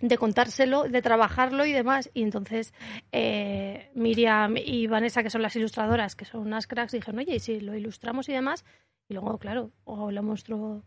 de 0.00 0.16
contárselo, 0.18 0.84
de 0.84 1.02
trabajarlo 1.02 1.66
y 1.66 1.72
demás. 1.72 2.08
Y 2.14 2.22
entonces 2.22 2.72
eh, 3.10 3.90
Miriam 3.94 4.56
y 4.56 4.86
Vanessa, 4.86 5.24
que 5.24 5.30
son 5.30 5.42
las 5.42 5.56
ilustradoras, 5.56 6.14
que 6.14 6.24
son 6.24 6.42
unas 6.42 6.68
cracks, 6.68 6.92
dijeron, 6.92 7.18
oye, 7.18 7.34
¿y 7.36 7.40
si 7.40 7.60
lo 7.60 7.74
ilustramos 7.74 8.28
y 8.28 8.32
demás? 8.32 8.64
Y 9.08 9.14
luego, 9.14 9.38
claro, 9.38 9.70
o 9.84 10.10
lo 10.10 10.20
monstruo 10.24 10.82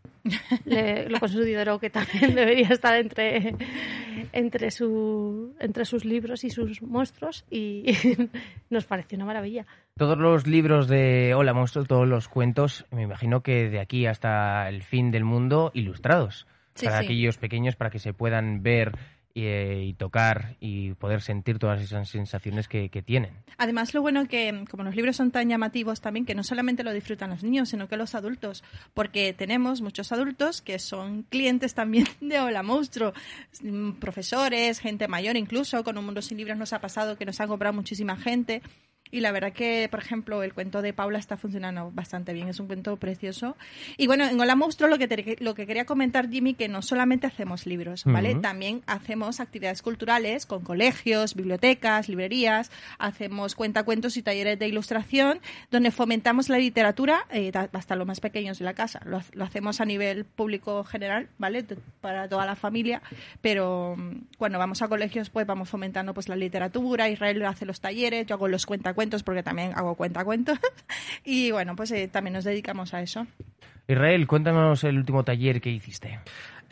le, 0.66 1.08
lo 1.08 1.18
considero 1.20 1.78
que 1.78 1.88
también 1.88 2.34
debería 2.34 2.68
estar 2.68 2.94
entre, 2.96 3.54
entre, 4.32 4.70
su, 4.70 5.54
entre 5.58 5.84
sus 5.84 6.04
libros 6.04 6.44
y 6.44 6.50
sus 6.50 6.82
monstruos 6.82 7.44
y 7.50 7.84
nos 8.70 8.84
pareció 8.86 9.16
una 9.16 9.26
maravilla. 9.26 9.66
Todos 9.96 10.18
los 10.18 10.46
libros 10.46 10.88
de 10.88 11.34
Hola 11.34 11.52
Monstruo, 11.52 11.84
todos 11.84 12.08
los 12.08 12.28
cuentos, 12.28 12.86
me 12.90 13.02
imagino 13.02 13.42
que 13.42 13.68
de 13.68 13.80
aquí 13.80 14.06
hasta 14.06 14.68
el 14.68 14.82
fin 14.82 15.10
del 15.10 15.24
mundo, 15.24 15.70
ilustrados. 15.74 16.46
Sí, 16.74 16.86
para 16.86 17.00
sí. 17.00 17.04
aquellos 17.04 17.36
pequeños, 17.36 17.76
para 17.76 17.90
que 17.90 17.98
se 17.98 18.14
puedan 18.14 18.62
ver 18.62 18.92
eh, 19.34 19.84
y 19.86 19.94
tocar 19.94 20.56
y 20.60 20.94
poder 20.94 21.22
sentir 21.22 21.58
todas 21.58 21.80
esas 21.80 22.08
sensaciones 22.08 22.66
que, 22.66 22.88
que 22.88 23.00
tienen. 23.00 23.30
Además, 23.58 23.94
lo 23.94 24.02
bueno 24.02 24.26
que, 24.26 24.64
como 24.68 24.82
los 24.82 24.96
libros 24.96 25.16
son 25.16 25.30
tan 25.30 25.48
llamativos 25.48 26.00
también, 26.00 26.26
que 26.26 26.34
no 26.34 26.42
solamente 26.42 26.82
lo 26.82 26.92
disfrutan 26.92 27.30
los 27.30 27.44
niños, 27.44 27.68
sino 27.68 27.88
que 27.88 27.96
los 27.96 28.14
adultos, 28.14 28.64
porque 28.92 29.32
tenemos 29.32 29.82
muchos 29.82 30.10
adultos 30.10 30.62
que 30.62 30.78
son 30.78 31.22
clientes 31.22 31.74
también 31.74 32.06
de 32.20 32.40
Hola 32.40 32.62
Monstruo, 32.62 33.12
mm, 33.62 33.92
profesores, 33.92 34.80
gente 34.80 35.06
mayor 35.06 35.36
incluso, 35.36 35.84
con 35.84 35.96
Un 35.96 36.06
Mundo 36.06 36.22
Sin 36.22 36.36
Libros 36.36 36.58
nos 36.58 36.72
ha 36.72 36.80
pasado 36.80 37.16
que 37.16 37.24
nos 37.24 37.40
han 37.40 37.48
comprado 37.48 37.74
muchísima 37.74 38.16
gente. 38.16 38.62
Y 39.10 39.20
la 39.20 39.32
verdad 39.32 39.52
que, 39.52 39.88
por 39.90 40.00
ejemplo, 40.00 40.42
el 40.42 40.54
cuento 40.54 40.82
de 40.82 40.92
Paula 40.92 41.18
está 41.18 41.36
funcionando 41.36 41.90
bastante 41.92 42.32
bien, 42.32 42.48
es 42.48 42.60
un 42.60 42.66
cuento 42.68 42.96
precioso. 42.96 43.56
Y 43.96 44.06
bueno, 44.06 44.24
en 44.26 44.38
Hola 44.38 44.54
Monstruo 44.54 44.88
lo 44.88 44.98
que, 44.98 45.08
te- 45.08 45.36
lo 45.40 45.54
que 45.54 45.66
quería 45.66 45.84
comentar, 45.84 46.30
Jimmy, 46.30 46.54
que 46.54 46.68
no 46.68 46.82
solamente 46.82 47.26
hacemos 47.26 47.66
libros, 47.66 48.04
¿vale? 48.04 48.34
También 48.40 48.82
hacemos 48.86 49.40
actividades 49.40 49.82
culturales 49.82 50.46
con 50.46 50.62
colegios, 50.62 51.34
bibliotecas, 51.34 52.08
librerías, 52.08 52.70
hacemos 52.98 53.54
cuentacuentos 53.54 54.16
y 54.16 54.22
talleres 54.22 54.58
de 54.58 54.68
ilustración, 54.68 55.40
donde 55.70 55.90
fomentamos 55.90 56.48
la 56.48 56.58
literatura 56.58 57.26
eh, 57.30 57.50
hasta 57.72 57.96
los 57.96 58.06
más 58.06 58.20
pequeños 58.20 58.58
de 58.58 58.64
la 58.64 58.74
casa. 58.74 59.00
Lo, 59.04 59.16
ha- 59.16 59.24
lo 59.32 59.44
hacemos 59.44 59.80
a 59.80 59.84
nivel 59.84 60.24
público 60.24 60.84
general, 60.84 61.28
¿vale? 61.38 61.64
Para 62.00 62.28
toda 62.28 62.46
la 62.46 62.54
familia, 62.54 63.02
pero 63.40 63.96
mm, 63.96 64.36
cuando 64.38 64.58
vamos 64.58 64.82
a 64.82 64.88
colegios, 64.88 65.30
pues 65.30 65.46
vamos 65.46 65.68
fomentando 65.68 66.14
pues 66.14 66.28
la 66.28 66.36
literatura, 66.36 67.08
Israel 67.08 67.44
hace 67.46 67.64
los 67.66 67.80
talleres, 67.80 68.26
yo 68.26 68.36
hago 68.36 68.46
los 68.46 68.66
cuentacuentos 68.66 68.99
porque 69.22 69.42
también 69.42 69.72
hago 69.74 69.94
cuentacuentos 69.94 70.58
y 71.24 71.50
bueno, 71.50 71.74
pues 71.76 71.90
eh, 71.92 72.08
también 72.08 72.34
nos 72.34 72.44
dedicamos 72.44 72.92
a 72.94 73.00
eso. 73.02 73.26
Israel, 73.88 74.26
cuéntanos 74.26 74.84
el 74.84 74.96
último 74.98 75.24
taller 75.24 75.60
que 75.60 75.70
hiciste. 75.70 76.20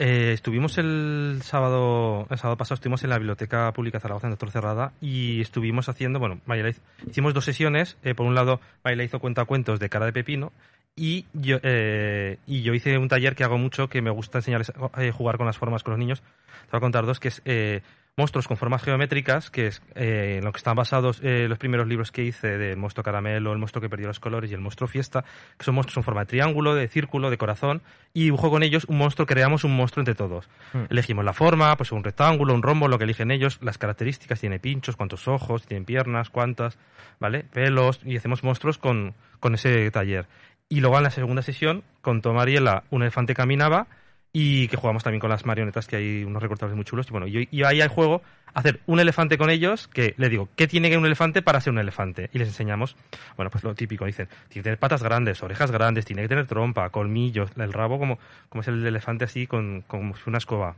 Eh, 0.00 0.30
estuvimos 0.32 0.78
el 0.78 1.40
sábado, 1.42 2.28
el 2.30 2.38
sábado 2.38 2.56
pasado, 2.56 2.74
estuvimos 2.76 3.02
en 3.02 3.10
la 3.10 3.18
Biblioteca 3.18 3.72
Pública 3.72 3.98
de 3.98 4.02
Zaragoza, 4.02 4.28
en 4.28 4.32
Doctor 4.32 4.52
Cerrada, 4.52 4.92
y 5.00 5.40
estuvimos 5.40 5.88
haciendo, 5.88 6.20
bueno, 6.20 6.40
Mayela 6.46 6.68
hizo- 6.68 6.82
hicimos 7.10 7.34
dos 7.34 7.44
sesiones. 7.44 7.96
eh, 8.04 8.14
por 8.14 8.24
un 8.26 8.36
lado, 8.36 8.60
Mayela 8.84 9.02
hizo 9.02 9.18
cuentacuentos 9.18 9.80
de 9.80 9.88
cara 9.88 10.06
de 10.06 10.12
pepino, 10.12 10.52
y 10.94 11.24
yo, 11.32 11.58
eh, 11.64 12.38
y 12.46 12.62
yo 12.62 12.74
hice 12.74 12.96
un 12.98 13.08
taller 13.08 13.34
que 13.34 13.42
hago 13.42 13.58
mucho, 13.58 13.88
que 13.88 14.00
me 14.00 14.10
gusta 14.10 14.38
enseñarles 14.38 14.70
a 14.92 15.02
eh, 15.04 15.10
jugar 15.10 15.36
con 15.36 15.46
las 15.46 15.58
formas 15.58 15.82
con 15.82 15.92
los 15.92 15.98
niños. 15.98 16.20
Te 16.20 16.70
voy 16.72 16.78
a 16.78 16.80
contar 16.80 17.04
dos, 17.04 17.18
que 17.18 17.28
es 17.28 17.42
eh, 17.44 17.82
monstruos 18.18 18.48
con 18.48 18.56
formas 18.56 18.82
geométricas, 18.82 19.50
que 19.50 19.68
es 19.68 19.80
eh, 19.94 20.36
en 20.38 20.44
lo 20.44 20.52
que 20.52 20.58
están 20.58 20.74
basados 20.74 21.20
eh, 21.22 21.46
los 21.48 21.56
primeros 21.56 21.86
libros 21.86 22.10
que 22.10 22.24
hice 22.24 22.58
del 22.58 22.76
monstruo 22.76 23.04
caramelo, 23.04 23.52
el 23.52 23.58
monstruo 23.58 23.80
que 23.80 23.88
perdió 23.88 24.08
los 24.08 24.20
colores 24.20 24.50
y 24.50 24.54
el 24.54 24.60
monstruo 24.60 24.88
fiesta, 24.88 25.24
que 25.56 25.64
son 25.64 25.76
monstruos 25.76 25.98
en 25.98 26.02
forma 26.02 26.22
de 26.22 26.26
triángulo, 26.26 26.74
de 26.74 26.88
círculo, 26.88 27.30
de 27.30 27.38
corazón, 27.38 27.80
y 28.12 28.24
dibujo 28.24 28.50
con 28.50 28.62
ellos 28.62 28.84
un 28.88 28.98
monstruo, 28.98 29.26
creamos 29.26 29.64
un 29.64 29.74
monstruo 29.74 30.02
entre 30.02 30.14
todos. 30.14 30.48
Mm. 30.72 30.84
Elegimos 30.90 31.24
la 31.24 31.32
forma, 31.32 31.74
pues 31.76 31.92
un 31.92 32.02
rectángulo, 32.04 32.52
un 32.52 32.62
rombo, 32.62 32.88
lo 32.88 32.98
que 32.98 33.04
eligen 33.04 33.30
ellos, 33.30 33.58
las 33.62 33.78
características, 33.78 34.40
tiene 34.40 34.58
pinchos, 34.58 34.96
cuántos 34.96 35.28
ojos, 35.28 35.64
tiene 35.64 35.84
piernas, 35.84 36.28
cuántas, 36.28 36.76
¿vale? 37.20 37.44
Pelos, 37.44 38.00
y 38.04 38.16
hacemos 38.16 38.42
monstruos 38.42 38.78
con, 38.78 39.14
con 39.38 39.54
ese 39.54 39.90
taller. 39.92 40.26
Y 40.68 40.80
luego 40.80 40.98
en 40.98 41.04
la 41.04 41.10
segunda 41.10 41.42
sesión, 41.42 41.84
contó 42.02 42.34
Mariela, 42.34 42.82
un 42.90 43.02
elefante 43.02 43.34
caminaba, 43.34 43.86
y 44.32 44.68
que 44.68 44.76
jugamos 44.76 45.02
también 45.02 45.20
con 45.20 45.30
las 45.30 45.46
marionetas, 45.46 45.86
que 45.86 45.96
hay 45.96 46.24
unos 46.24 46.42
recortables 46.42 46.76
muy 46.76 46.84
chulos. 46.84 47.06
Y 47.08 47.10
bueno, 47.10 47.26
y, 47.26 47.48
y 47.50 47.62
ahí 47.62 47.80
hay 47.80 47.88
juego, 47.88 48.22
hacer 48.54 48.80
un 48.86 49.00
elefante 49.00 49.38
con 49.38 49.50
ellos, 49.50 49.88
que 49.88 50.14
le 50.16 50.28
digo, 50.28 50.48
¿qué 50.56 50.66
tiene 50.66 50.90
que 50.90 50.98
un 50.98 51.06
elefante 51.06 51.42
para 51.42 51.60
ser 51.60 51.72
un 51.72 51.78
elefante? 51.78 52.30
Y 52.32 52.38
les 52.38 52.48
enseñamos, 52.48 52.96
bueno, 53.36 53.50
pues 53.50 53.64
lo 53.64 53.74
típico, 53.74 54.04
dicen, 54.04 54.28
tiene 54.48 54.48
que 54.48 54.62
tener 54.62 54.78
patas 54.78 55.02
grandes, 55.02 55.42
orejas 55.42 55.70
grandes, 55.70 56.04
tiene 56.04 56.22
que 56.22 56.28
tener 56.28 56.46
trompa, 56.46 56.90
colmillos, 56.90 57.50
el 57.56 57.72
rabo 57.72 57.98
como, 57.98 58.18
como 58.48 58.62
es 58.62 58.68
el 58.68 58.86
elefante 58.86 59.24
así, 59.24 59.46
con, 59.46 59.82
como 59.86 60.14
una 60.26 60.38
escoba. 60.38 60.76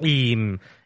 Y, 0.00 0.36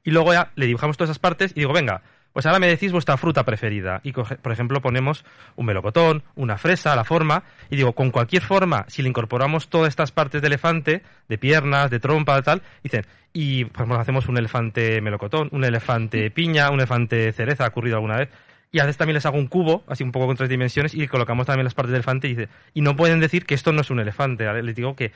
y 0.04 0.10
luego 0.10 0.32
ya 0.32 0.52
le 0.54 0.66
dibujamos 0.66 0.96
todas 0.96 1.10
esas 1.10 1.18
partes 1.18 1.52
y 1.52 1.60
digo, 1.60 1.72
venga, 1.72 2.02
pues 2.38 2.46
ahora 2.46 2.60
me 2.60 2.68
decís 2.68 2.92
vuestra 2.92 3.16
fruta 3.16 3.44
preferida. 3.44 4.00
Y, 4.04 4.12
por 4.12 4.52
ejemplo, 4.52 4.80
ponemos 4.80 5.24
un 5.56 5.66
melocotón, 5.66 6.22
una 6.36 6.56
fresa, 6.56 6.94
la 6.94 7.02
forma, 7.02 7.42
y 7.68 7.74
digo, 7.74 7.94
con 7.94 8.12
cualquier 8.12 8.42
forma, 8.42 8.84
si 8.86 9.02
le 9.02 9.08
incorporamos 9.08 9.68
todas 9.68 9.88
estas 9.88 10.12
partes 10.12 10.40
de 10.40 10.46
elefante, 10.46 11.02
de 11.28 11.36
piernas, 11.36 11.90
de 11.90 11.98
trompa, 11.98 12.40
tal, 12.42 12.62
dicen, 12.84 13.04
y 13.32 13.64
por 13.64 13.78
ejemplo, 13.78 13.98
hacemos 13.98 14.28
un 14.28 14.38
elefante 14.38 15.00
melocotón, 15.00 15.48
un 15.50 15.64
elefante 15.64 16.30
piña, 16.30 16.70
un 16.70 16.78
elefante 16.78 17.32
cereza, 17.32 17.64
ha 17.64 17.70
ocurrido 17.70 17.96
alguna 17.96 18.18
vez. 18.18 18.28
Y 18.70 18.78
a 18.78 18.84
veces 18.84 18.98
también 18.98 19.14
les 19.14 19.26
hago 19.26 19.36
un 19.36 19.48
cubo, 19.48 19.82
así 19.88 20.04
un 20.04 20.12
poco 20.12 20.28
con 20.28 20.36
tres 20.36 20.48
dimensiones, 20.48 20.94
y 20.94 21.08
colocamos 21.08 21.44
también 21.44 21.64
las 21.64 21.74
partes 21.74 21.90
del 21.90 21.96
elefante 21.96 22.28
y 22.28 22.36
dice, 22.36 22.48
y 22.72 22.82
no 22.82 22.94
pueden 22.94 23.18
decir 23.18 23.46
que 23.46 23.56
esto 23.56 23.72
no 23.72 23.80
es 23.80 23.90
un 23.90 23.98
elefante. 23.98 24.44
Les 24.62 24.76
digo 24.76 24.94
que 24.94 25.10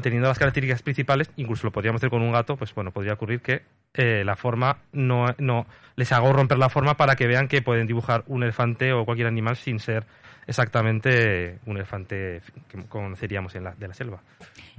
teniendo 0.00 0.28
las 0.28 0.38
características 0.38 0.82
principales, 0.82 1.30
incluso 1.36 1.66
lo 1.66 1.72
podríamos 1.72 2.00
hacer 2.00 2.10
con 2.10 2.22
un 2.22 2.32
gato, 2.32 2.56
pues 2.56 2.74
bueno, 2.74 2.90
podría 2.90 3.14
ocurrir 3.14 3.40
que 3.40 3.62
eh, 3.94 4.22
la 4.24 4.36
forma 4.36 4.78
no, 4.92 5.34
no 5.38 5.66
les 5.96 6.12
hago 6.12 6.32
romper 6.32 6.58
la 6.58 6.68
forma 6.68 6.96
para 6.96 7.16
que 7.16 7.26
vean 7.26 7.48
que 7.48 7.62
pueden 7.62 7.86
dibujar 7.86 8.24
un 8.26 8.42
elefante 8.42 8.92
o 8.92 9.04
cualquier 9.04 9.28
animal 9.28 9.56
sin 9.56 9.78
ser 9.78 10.04
exactamente 10.46 11.58
un 11.66 11.76
elefante 11.76 12.42
que 12.68 12.84
conoceríamos 12.84 13.54
en 13.54 13.64
la, 13.64 13.74
de 13.74 13.88
la 13.88 13.94
selva. 13.94 14.22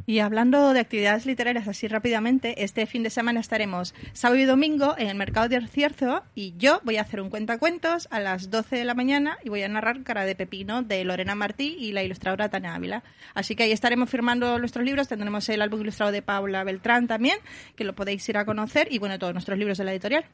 Y 0.05 0.19
hablando 0.19 0.73
de 0.73 0.79
actividades 0.79 1.25
literarias 1.25 1.67
así 1.67 1.87
rápidamente, 1.87 2.63
este 2.63 2.85
fin 2.85 3.03
de 3.03 3.09
semana 3.09 3.39
estaremos 3.39 3.95
sábado 4.13 4.39
y 4.39 4.45
domingo 4.45 4.95
en 4.97 5.07
el 5.07 5.15
Mercado 5.15 5.49
de 5.49 5.65
Cierzo 5.67 6.23
y 6.35 6.53
yo 6.57 6.81
voy 6.83 6.97
a 6.97 7.01
hacer 7.01 7.21
un 7.21 7.29
cuentacuentos 7.29 8.07
a 8.11 8.19
las 8.19 8.49
12 8.49 8.75
de 8.75 8.85
la 8.85 8.93
mañana 8.93 9.37
y 9.43 9.49
voy 9.49 9.63
a 9.63 9.67
narrar 9.67 10.03
Cara 10.03 10.25
de 10.25 10.35
Pepino 10.35 10.83
de 10.83 11.03
Lorena 11.03 11.35
Martí 11.35 11.75
y 11.79 11.91
la 11.91 12.03
ilustradora 12.03 12.49
Tania 12.49 12.75
Ávila. 12.75 13.03
Así 13.33 13.55
que 13.55 13.63
ahí 13.63 13.71
estaremos 13.71 14.09
firmando 14.09 14.59
nuestros 14.59 14.85
libros, 14.85 15.07
tendremos 15.07 15.47
el 15.49 15.61
álbum 15.61 15.81
ilustrado 15.81 16.11
de 16.11 16.21
Paula 16.21 16.63
Beltrán 16.63 17.07
también, 17.07 17.37
que 17.75 17.83
lo 17.83 17.95
podéis 17.95 18.27
ir 18.29 18.37
a 18.37 18.45
conocer 18.45 18.87
y 18.91 18.99
bueno, 18.99 19.17
todos 19.17 19.33
nuestros 19.33 19.57
libros 19.57 19.77
de 19.77 19.85
la 19.85 19.91
editorial. 19.91 20.25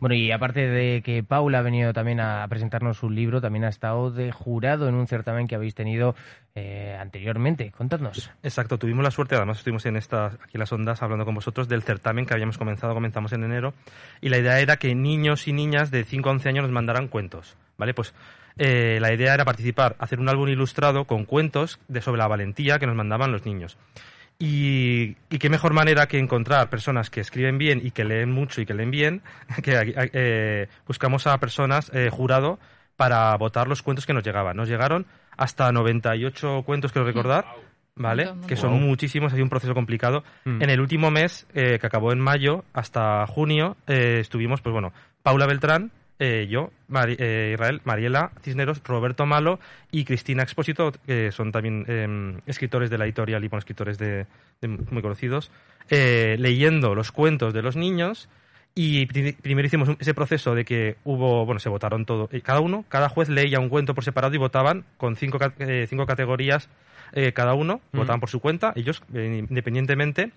Bueno, 0.00 0.14
y 0.14 0.32
aparte 0.32 0.66
de 0.66 1.02
que 1.02 1.22
Paula 1.22 1.58
ha 1.58 1.62
venido 1.62 1.92
también 1.92 2.20
a 2.20 2.46
presentarnos 2.48 3.02
un 3.02 3.14
libro, 3.14 3.40
también 3.40 3.64
ha 3.64 3.68
estado 3.68 4.10
de 4.10 4.32
jurado 4.32 4.88
en 4.88 4.94
un 4.94 5.06
certamen 5.06 5.46
que 5.46 5.54
habéis 5.54 5.74
tenido 5.74 6.14
eh, 6.54 6.96
anteriormente. 6.98 7.70
Contadnos. 7.70 8.30
Exacto, 8.42 8.78
tuvimos 8.78 9.04
la 9.04 9.10
suerte, 9.10 9.36
además 9.36 9.58
estuvimos 9.58 9.84
en 9.84 9.96
estas, 9.96 10.34
aquí 10.34 10.52
en 10.54 10.60
las 10.60 10.72
ondas 10.72 11.02
hablando 11.02 11.26
con 11.26 11.34
vosotros 11.34 11.68
del 11.68 11.82
certamen 11.82 12.24
que 12.24 12.32
habíamos 12.32 12.56
comenzado, 12.56 12.94
comenzamos 12.94 13.32
en 13.34 13.44
enero, 13.44 13.74
y 14.22 14.30
la 14.30 14.38
idea 14.38 14.58
era 14.58 14.78
que 14.78 14.94
niños 14.94 15.46
y 15.46 15.52
niñas 15.52 15.90
de 15.90 16.04
5 16.04 16.28
a 16.28 16.32
11 16.32 16.48
años 16.48 16.62
nos 16.62 16.72
mandaran 16.72 17.08
cuentos, 17.08 17.58
¿vale? 17.76 17.92
Pues 17.92 18.14
eh, 18.56 18.98
la 19.00 19.12
idea 19.12 19.34
era 19.34 19.44
participar, 19.44 19.96
hacer 19.98 20.18
un 20.18 20.28
álbum 20.28 20.48
ilustrado 20.48 21.04
con 21.04 21.24
cuentos 21.24 21.78
de 21.88 22.00
sobre 22.00 22.18
la 22.18 22.26
valentía 22.26 22.78
que 22.78 22.86
nos 22.86 22.96
mandaban 22.96 23.32
los 23.32 23.44
niños. 23.44 23.76
Y, 24.42 25.16
y 25.28 25.38
qué 25.38 25.50
mejor 25.50 25.74
manera 25.74 26.08
que 26.08 26.18
encontrar 26.18 26.70
personas 26.70 27.10
que 27.10 27.20
escriben 27.20 27.58
bien 27.58 27.80
y 27.84 27.90
que 27.90 28.04
leen 28.04 28.32
mucho 28.32 28.62
y 28.62 28.66
que 28.66 28.72
leen 28.72 28.90
bien, 28.90 29.22
que 29.62 29.94
eh, 30.14 30.68
buscamos 30.86 31.26
a 31.26 31.38
personas, 31.38 31.90
eh, 31.94 32.08
jurado, 32.10 32.58
para 32.96 33.36
votar 33.36 33.68
los 33.68 33.82
cuentos 33.82 34.06
que 34.06 34.14
nos 34.14 34.24
llegaban. 34.24 34.56
Nos 34.56 34.68
llegaron 34.68 35.06
hasta 35.36 35.70
98 35.72 36.62
cuentos, 36.64 36.90
creo 36.90 37.04
recordar, 37.04 37.46
¿vale? 37.96 38.30
Que 38.46 38.56
son 38.56 38.80
muchísimos, 38.82 39.32
hay 39.32 39.42
un 39.42 39.48
proceso 39.48 39.74
complicado. 39.74 40.24
Mm. 40.44 40.62
En 40.62 40.70
el 40.70 40.80
último 40.80 41.10
mes, 41.10 41.46
eh, 41.54 41.78
que 41.78 41.86
acabó 41.86 42.12
en 42.12 42.20
mayo, 42.20 42.64
hasta 42.72 43.26
junio, 43.26 43.76
eh, 43.86 44.18
estuvimos, 44.20 44.60
pues 44.62 44.72
bueno, 44.72 44.92
Paula 45.22 45.46
Beltrán, 45.46 45.92
eh, 46.20 46.46
yo, 46.48 46.70
eh, 47.18 47.52
Israel, 47.54 47.80
Mariela 47.84 48.30
Cisneros, 48.42 48.82
Roberto 48.84 49.24
Malo 49.24 49.58
y 49.90 50.04
Cristina 50.04 50.42
Expósito, 50.42 50.92
que 51.06 51.32
son 51.32 51.50
también 51.50 51.86
eh, 51.88 52.38
escritores 52.46 52.90
de 52.90 52.98
la 52.98 53.06
editorial 53.06 53.42
y 53.42 53.48
bueno, 53.48 53.60
escritores 53.60 53.96
de, 53.96 54.26
de 54.60 54.68
muy 54.68 55.00
conocidos, 55.00 55.50
eh, 55.88 56.36
leyendo 56.38 56.94
los 56.94 57.10
cuentos 57.10 57.54
de 57.54 57.62
los 57.62 57.74
niños. 57.74 58.28
Y 58.74 59.06
pri- 59.06 59.32
primero 59.32 59.66
hicimos 59.66 59.88
ese 59.98 60.14
proceso 60.14 60.54
de 60.54 60.64
que 60.64 60.96
hubo, 61.04 61.44
bueno, 61.44 61.58
se 61.58 61.68
votaron 61.68 62.04
todo, 62.06 62.28
cada 62.42 62.60
uno, 62.60 62.84
cada 62.88 63.08
juez 63.08 63.28
leía 63.28 63.58
un 63.58 63.68
cuento 63.68 63.94
por 63.94 64.04
separado 64.04 64.34
y 64.34 64.38
votaban 64.38 64.84
con 64.96 65.16
cinco, 65.16 65.38
eh, 65.58 65.86
cinco 65.88 66.06
categorías 66.06 66.68
eh, 67.12 67.32
cada 67.32 67.54
uno, 67.54 67.80
Mm. 67.92 67.96
votaban 67.98 68.20
por 68.20 68.30
su 68.30 68.38
cuenta, 68.38 68.72
ellos 68.76 69.02
eh, 69.12 69.44
independientemente. 69.48 70.30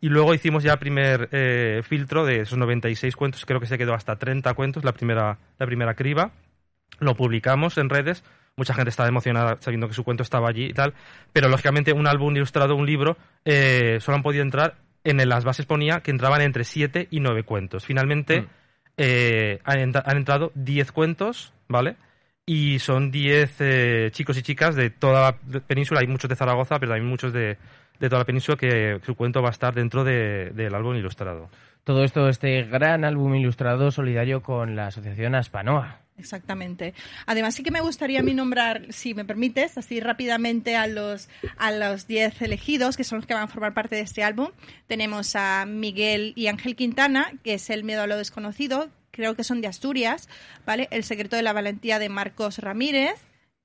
Y 0.00 0.08
luego 0.08 0.32
hicimos 0.32 0.62
ya 0.62 0.74
el 0.74 0.78
primer 0.78 1.28
filtro 1.82 2.24
de 2.24 2.42
esos 2.42 2.56
96 2.56 3.16
cuentos, 3.16 3.44
creo 3.44 3.58
que 3.60 3.66
se 3.66 3.76
quedó 3.76 3.92
hasta 3.94 4.16
30 4.16 4.54
cuentos, 4.54 4.84
la 4.84 4.92
primera, 4.92 5.38
la 5.58 5.66
primera 5.66 5.94
criba. 5.94 6.30
Lo 7.00 7.14
publicamos 7.16 7.76
en 7.78 7.90
redes, 7.90 8.22
mucha 8.56 8.72
gente 8.74 8.90
estaba 8.90 9.08
emocionada 9.08 9.58
sabiendo 9.60 9.88
que 9.88 9.94
su 9.94 10.04
cuento 10.04 10.22
estaba 10.22 10.48
allí 10.48 10.66
y 10.66 10.72
tal, 10.72 10.94
pero 11.32 11.48
lógicamente 11.48 11.92
un 11.92 12.06
álbum 12.06 12.34
ilustrado, 12.36 12.76
un 12.76 12.86
libro, 12.86 13.16
solo 13.44 14.16
han 14.16 14.22
podido 14.22 14.42
entrar, 14.42 14.76
en 15.04 15.28
las 15.28 15.44
bases 15.44 15.66
ponía 15.66 16.00
que 16.00 16.10
entraban 16.10 16.42
entre 16.42 16.64
7 16.64 17.08
y 17.10 17.20
9 17.20 17.42
cuentos. 17.44 17.84
Finalmente 17.86 18.42
Mm. 18.42 18.46
eh, 18.98 19.58
han, 19.64 19.78
entra- 19.78 20.02
han 20.04 20.16
entrado 20.16 20.52
10 20.54 20.92
cuentos, 20.92 21.52
¿vale? 21.68 21.96
Y 22.46 22.78
son 22.80 23.10
10 23.10 23.56
eh, 23.60 24.08
chicos 24.12 24.36
y 24.38 24.42
chicas 24.42 24.74
de 24.74 24.90
toda 24.90 25.36
la 25.50 25.60
península, 25.60 26.00
hay 26.00 26.06
muchos 26.06 26.28
de 26.28 26.36
Zaragoza, 26.36 26.78
pero 26.78 26.92
también 26.92 27.08
muchos 27.08 27.32
de, 27.32 27.56
de 27.98 28.08
toda 28.08 28.20
la 28.20 28.24
península 28.26 28.56
que 28.56 28.98
su 29.04 29.14
cuento 29.14 29.40
va 29.42 29.48
a 29.48 29.52
estar 29.52 29.72
dentro 29.74 30.04
de- 30.04 30.50
del 30.50 30.74
álbum 30.74 30.96
ilustrado. 30.96 31.48
Todo 31.84 32.04
esto, 32.04 32.28
este 32.28 32.62
gran 32.64 33.04
álbum 33.04 33.34
ilustrado 33.36 33.90
solidario 33.90 34.42
con 34.42 34.76
la 34.76 34.88
asociación 34.88 35.34
Aspanoa. 35.34 36.00
Exactamente. 36.20 36.94
Además, 37.26 37.54
sí 37.54 37.62
que 37.62 37.70
me 37.70 37.80
gustaría 37.80 38.20
a 38.20 38.22
mí 38.22 38.34
nombrar, 38.34 38.86
si 38.92 39.14
me 39.14 39.24
permites, 39.24 39.76
así 39.78 39.98
rápidamente 40.00 40.76
a 40.76 40.86
los 40.86 41.28
a 41.56 41.72
los 41.72 42.06
10 42.06 42.42
elegidos, 42.42 42.96
que 42.96 43.04
son 43.04 43.16
los 43.18 43.26
que 43.26 43.34
van 43.34 43.42
a 43.44 43.48
formar 43.48 43.74
parte 43.74 43.96
de 43.96 44.02
este 44.02 44.22
álbum. 44.22 44.50
Tenemos 44.86 45.34
a 45.34 45.64
Miguel 45.66 46.32
y 46.36 46.46
Ángel 46.46 46.76
Quintana, 46.76 47.32
que 47.42 47.54
es 47.54 47.70
El 47.70 47.84
miedo 47.84 48.02
a 48.02 48.06
lo 48.06 48.16
desconocido, 48.16 48.88
creo 49.10 49.34
que 49.34 49.42
son 49.44 49.60
de 49.60 49.66
Asturias, 49.68 50.28
¿vale? 50.66 50.86
El 50.90 51.02
secreto 51.04 51.36
de 51.36 51.42
la 51.42 51.52
valentía 51.52 51.98
de 51.98 52.08
Marcos 52.08 52.58
Ramírez, 52.58 53.14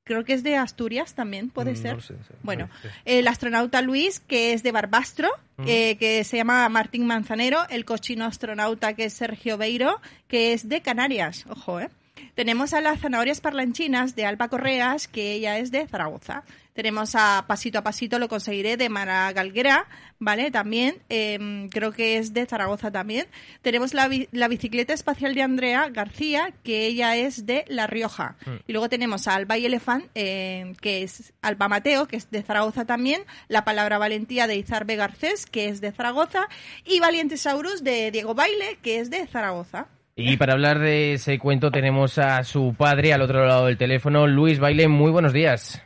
creo 0.04 0.24
que 0.24 0.34
es 0.34 0.44
de 0.44 0.56
Asturias 0.56 1.16
también, 1.16 1.50
puede 1.50 1.74
Mm, 1.74 1.76
ser. 1.76 1.92
no 1.92 1.96
lo 1.98 2.02
sé, 2.02 2.14
sí, 2.28 2.34
Bueno, 2.44 2.70
sí. 2.82 2.88
el 3.06 3.28
astronauta 3.28 3.82
Luis, 3.82 4.20
que 4.20 4.54
es 4.54 4.62
de 4.64 4.72
Barbastro, 4.72 5.30
eh, 5.66 5.96
que 5.98 6.24
se 6.24 6.38
llama 6.38 6.68
Martín 6.70 7.08
Manzanero, 7.08 7.66
el 7.70 7.86
cochino 7.86 8.26
astronauta, 8.26 8.94
que 8.94 9.06
es 9.06 9.14
Sergio 9.14 9.58
Beiro, 9.58 10.00
que 10.28 10.54
es 10.54 10.68
de 10.70 10.82
Canarias, 10.82 11.46
ojo, 11.50 11.80
¿eh? 11.80 11.90
Tenemos 12.36 12.74
a 12.74 12.82
las 12.82 13.00
zanahorias 13.00 13.42
parlanchinas 13.42 14.16
de 14.16 14.26
Alba 14.26 14.50
Correas, 14.50 15.08
que 15.08 15.34
ella 15.34 15.58
es 15.58 15.72
de 15.72 15.88
Zaragoza. 15.88 16.44
Tenemos 16.76 17.16
a 17.16 17.46
Pasito 17.48 17.80
a 17.80 17.84
Pasito, 17.84 18.20
lo 18.20 18.28
conseguiré, 18.28 18.76
de 18.76 18.90
Mara 18.90 19.32
Galguera, 19.32 19.88
¿vale? 20.20 20.52
También, 20.52 20.98
em, 21.08 21.70
creo 21.70 21.94
que 21.94 22.18
es 22.18 22.34
de 22.34 22.46
Zaragoza 22.46 22.92
también. 22.92 23.28
Tenemos 23.62 23.94
la, 23.94 24.10
la, 24.34 24.50
bicicleta 24.50 24.94
espacial 24.94 25.36
de 25.36 25.42
Andrea 25.42 25.88
García, 25.88 26.54
que 26.64 26.86
ella 26.86 27.16
es 27.16 27.46
de 27.46 27.64
La 27.70 27.88
Rioja. 27.88 28.36
Mm. 28.46 28.52
Y 28.68 28.74
luego 28.74 28.90
tenemos 28.90 29.26
a 29.30 29.36
Alba 29.36 29.58
y 29.58 29.66
Elefant, 29.66 30.06
em, 30.16 30.76
que 30.76 31.04
es 31.04 31.32
Alba 31.42 31.70
Mateo, 31.70 32.10
que 32.10 32.18
es 32.18 32.30
de 32.30 32.44
Zaragoza 32.44 32.84
también. 32.84 33.24
La 33.48 33.64
palabra 33.64 33.98
valentía 33.98 34.46
de 34.46 34.58
Izarbe 34.58 34.98
Garcés, 34.98 35.46
que 35.46 35.70
es 35.70 35.80
de 35.80 35.94
Zaragoza. 35.94 36.50
Y 36.84 37.00
Valientesaurus 37.00 37.86
de 37.86 38.12
Diego 38.12 38.36
Baile, 38.36 38.80
que 38.82 39.00
es 39.00 39.10
de 39.10 39.26
Zaragoza. 39.28 39.88
Y 40.18 40.38
para 40.38 40.54
hablar 40.54 40.80
de 40.80 41.14
ese 41.14 41.38
cuento 41.40 41.72
tenemos 41.72 42.18
a 42.20 42.42
su 42.44 42.74
padre 42.78 43.12
al 43.12 43.22
otro 43.22 43.46
lado 43.46 43.66
del 43.66 43.78
teléfono, 43.78 44.28
Luis 44.28 44.60
Baile. 44.60 44.88
Muy 44.88 45.12
buenos 45.12 45.34
días. 45.34 45.86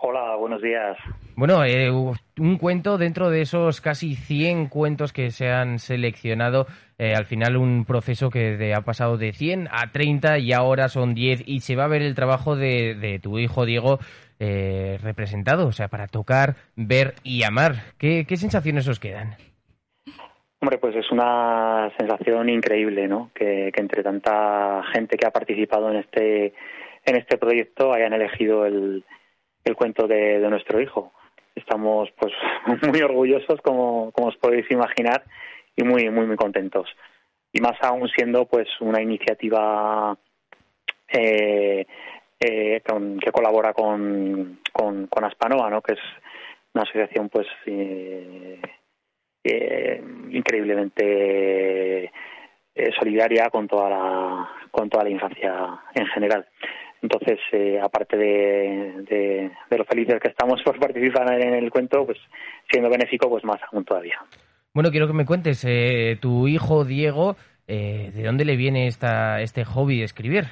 Hola, 0.00 0.34
buenos 0.36 0.62
días. 0.62 0.96
Bueno, 1.36 1.62
eh, 1.66 1.90
un 1.90 2.56
cuento 2.56 2.96
dentro 2.96 3.28
de 3.28 3.42
esos 3.42 3.82
casi 3.82 4.16
100 4.16 4.68
cuentos 4.68 5.12
que 5.12 5.30
se 5.30 5.50
han 5.50 5.78
seleccionado. 5.78 6.68
Eh, 6.96 7.14
al 7.14 7.26
final 7.26 7.58
un 7.58 7.84
proceso 7.84 8.30
que 8.30 8.72
ha 8.74 8.80
pasado 8.80 9.18
de 9.18 9.34
100 9.34 9.68
a 9.70 9.92
30 9.92 10.38
y 10.38 10.54
ahora 10.54 10.88
son 10.88 11.12
10 11.12 11.42
y 11.44 11.60
se 11.60 11.76
va 11.76 11.84
a 11.84 11.88
ver 11.88 12.00
el 12.00 12.14
trabajo 12.14 12.56
de, 12.56 13.20
tu 13.22 13.38
hijo 13.38 13.66
Diego 13.66 13.98
eh, 14.38 14.98
representado, 15.02 15.66
o 15.66 15.72
sea, 15.72 15.88
para 15.88 16.06
tocar, 16.06 16.56
ver 16.76 17.14
y 17.24 17.42
amar. 17.42 17.92
¿Qué, 17.98 18.24
qué 18.26 18.38
sensaciones 18.38 18.88
os 18.88 18.98
quedan? 19.00 19.36
Hombre, 20.62 20.76
pues 20.76 20.94
es 20.94 21.10
una 21.10 21.90
sensación 21.98 22.50
increíble, 22.50 23.08
¿no? 23.08 23.30
Que, 23.34 23.72
entre 23.74 24.02
tanta 24.02 24.82
gente 24.92 25.16
que 25.16 25.26
ha 25.26 25.30
participado 25.30 25.90
en 25.90 25.96
este 25.96 26.52
en 27.06 27.16
este 27.16 27.38
proyecto 27.38 27.94
hayan 27.94 28.12
elegido 28.12 28.66
el, 28.66 29.02
el 29.64 29.74
cuento 29.74 30.06
de, 30.06 30.38
nuestro 30.50 30.82
hijo. 30.82 31.14
Estamos, 31.54 32.10
pues, 32.18 32.34
muy 32.86 33.00
orgullosos, 33.00 33.58
como, 33.62 34.12
como 34.12 34.28
os 34.28 34.36
podéis 34.36 34.70
imaginar, 34.70 35.24
y 35.76 35.82
muy 35.82 36.10
muy 36.10 36.26
muy 36.26 36.36
contentos. 36.36 36.90
Y 37.54 37.62
más 37.62 37.78
aún 37.82 38.06
siendo, 38.10 38.44
pues, 38.44 38.68
una 38.80 39.00
iniciativa 39.00 40.14
eh, 41.08 41.86
eh, 42.38 42.82
que 42.84 43.32
colabora 43.32 43.72
con, 43.72 44.60
con, 44.72 45.06
con 45.06 45.24
Aspanoa, 45.24 45.70
¿no? 45.70 45.80
Que 45.80 45.94
es 45.94 46.00
una 46.74 46.82
asociación, 46.82 47.30
pues. 47.30 47.46
Eh, 47.64 48.60
eh, 49.44 50.02
increíblemente 50.30 52.04
eh, 52.04 52.90
solidaria 52.98 53.48
con 53.50 53.66
toda 53.66 53.90
la 53.90 54.48
con 54.70 54.88
toda 54.88 55.04
la 55.04 55.10
infancia 55.10 55.80
en 55.94 56.06
general. 56.06 56.46
Entonces, 57.02 57.38
eh, 57.52 57.80
aparte 57.82 58.16
de, 58.16 59.02
de, 59.08 59.50
de, 59.70 59.78
lo 59.78 59.84
felices 59.84 60.20
que 60.20 60.28
estamos 60.28 60.62
por 60.62 60.78
participar 60.80 61.32
en 61.40 61.54
el 61.54 61.70
cuento, 61.70 62.04
pues 62.04 62.18
siendo 62.70 62.90
benéfico, 62.90 63.28
pues 63.28 63.44
más 63.44 63.60
aún 63.72 63.84
todavía. 63.84 64.18
Bueno, 64.72 64.90
quiero 64.90 65.08
que 65.08 65.14
me 65.14 65.26
cuentes, 65.26 65.64
eh, 65.66 66.16
tu 66.20 66.46
hijo 66.46 66.84
Diego, 66.84 67.36
eh, 67.66 68.12
¿de 68.14 68.22
dónde 68.22 68.44
le 68.44 68.56
viene 68.56 68.86
esta, 68.86 69.40
este 69.40 69.64
hobby 69.64 69.98
de 69.98 70.04
escribir? 70.04 70.44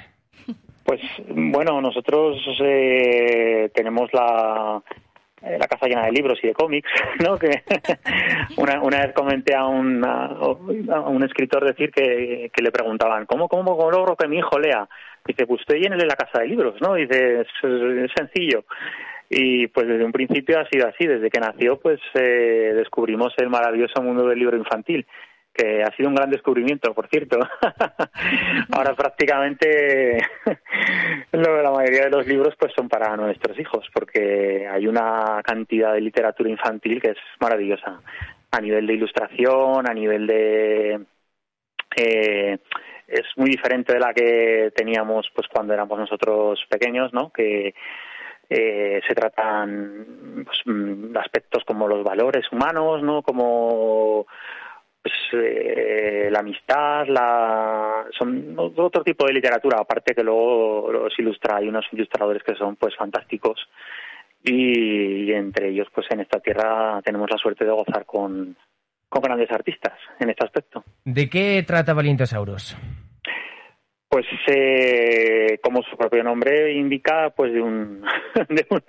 Pues 0.85 1.00
bueno, 1.28 1.80
nosotros 1.80 2.38
eh, 2.61 3.71
tenemos 3.75 4.11
la, 4.12 4.83
la 5.42 5.66
casa 5.66 5.87
llena 5.87 6.07
de 6.07 6.12
libros 6.12 6.38
y 6.42 6.49
de 6.49 6.54
cómics, 6.54 6.90
¿no? 7.25 7.38
Que 7.38 7.62
una, 8.57 8.80
una 8.83 9.07
vez 9.07 9.14
comenté 9.14 9.54
a 9.54 9.66
un, 9.66 10.04
a, 10.04 11.00
un 11.00 11.23
escritor 11.25 11.64
decir 11.64 11.90
que, 11.90 12.50
que 12.52 12.62
le 12.62 12.71
preguntaban, 12.71 13.26
¿cómo, 13.26 13.49
¿cómo, 13.49 13.90
logro 13.90 14.16
que 14.16 14.28
mi 14.28 14.38
hijo 14.38 14.59
lea? 14.59 14.88
Dice, 15.26 15.47
pues 15.47 15.61
usted 15.61 15.76
llénele 15.76 16.07
la 16.07 16.16
casa 16.16 16.40
de 16.40 16.49
libros, 16.49 16.80
¿no? 16.80 16.95
Dice, 16.95 17.42
es, 17.42 18.11
sencillo. 18.16 18.64
Y 19.30 19.66
pues 19.66 19.87
desde 19.87 20.04
un 20.04 20.12
principio 20.12 20.59
ha 20.59 20.66
sido 20.68 20.88
así, 20.88 21.07
desde 21.07 21.28
que 21.28 21.38
nació 21.38 21.78
pues 21.78 22.00
eh, 22.14 22.73
descubrimos 22.75 23.35
el 23.37 23.50
maravilloso 23.50 24.00
mundo 24.02 24.26
del 24.26 24.38
libro 24.38 24.57
infantil 24.57 25.07
que 25.58 25.82
ha 25.82 25.90
sido 25.96 26.08
un 26.08 26.14
gran 26.14 26.30
descubrimiento, 26.30 26.94
por 26.94 27.08
cierto. 27.08 27.38
Ahora 28.70 28.94
prácticamente 28.94 30.18
la 31.32 31.70
mayoría 31.72 32.04
de 32.04 32.10
los 32.10 32.26
libros 32.26 32.54
pues 32.58 32.72
son 32.74 32.88
para 32.88 33.16
nuestros 33.16 33.58
hijos, 33.58 33.84
porque 33.92 34.68
hay 34.70 34.86
una 34.86 35.42
cantidad 35.42 35.92
de 35.94 36.00
literatura 36.00 36.48
infantil 36.48 37.02
que 37.02 37.10
es 37.10 37.18
maravillosa, 37.40 38.00
a 38.52 38.60
nivel 38.60 38.86
de 38.86 38.94
ilustración, 38.94 39.88
a 39.88 39.94
nivel 39.94 40.26
de... 40.26 41.00
Eh, 41.96 42.58
es 43.08 43.24
muy 43.36 43.50
diferente 43.50 43.94
de 43.94 44.00
la 44.00 44.12
que 44.12 44.70
teníamos 44.76 45.28
pues 45.34 45.48
cuando 45.48 45.72
éramos 45.72 45.98
nosotros 45.98 46.64
pequeños, 46.68 47.12
¿no? 47.12 47.33
Que 47.33 47.74
eh, 48.50 49.00
se 49.06 49.14
tratan 49.14 50.44
pues, 50.44 50.59
mm, 50.66 51.16
aspectos 51.16 51.64
como 51.64 51.88
los 51.88 52.04
valores 52.04 52.46
humanos, 52.52 53.02
¿no? 53.02 53.22
Como 53.22 54.26
pues, 55.02 55.14
eh, 55.32 56.28
la 56.30 56.40
amistad, 56.40 57.06
la 57.06 58.04
son 58.16 58.54
otro 58.56 59.02
tipo 59.02 59.26
de 59.26 59.34
literatura, 59.34 59.78
aparte 59.80 60.14
que 60.14 60.22
luego 60.22 60.90
los 60.92 61.18
ilustra, 61.18 61.56
hay 61.56 61.68
unos 61.68 61.87
ilustradores 61.92 62.42
que 62.42 62.54
son 62.54 62.76
pues 62.76 62.94
fantásticos 62.96 63.58
y, 64.42 65.32
entre 65.32 65.70
ellos 65.70 65.88
pues 65.94 66.06
en 66.11 66.20
esta 66.20 66.40
tierra 66.40 67.00
tenemos 67.02 67.30
la 67.30 67.38
suerte 67.38 67.64
de 67.64 67.70
gozar 67.70 68.04
con, 68.06 68.56
con 69.08 69.22
grandes 69.22 69.50
artistas 69.50 69.94
en 70.20 70.30
este 70.30 70.44
aspecto. 70.44 70.84
¿De 71.04 71.28
qué 71.28 71.62
trata 71.66 71.94
Valientosauros? 71.94 72.76
Pues 74.09 74.25
eh, 74.47 75.59
como 75.62 75.83
su 75.83 75.94
propio 75.99 76.25
nombre 76.25 76.73
indica, 76.73 77.29
pues 77.29 77.53
de 77.53 77.61
un, 77.61 78.03
de 78.49 78.66
un, 78.71 78.83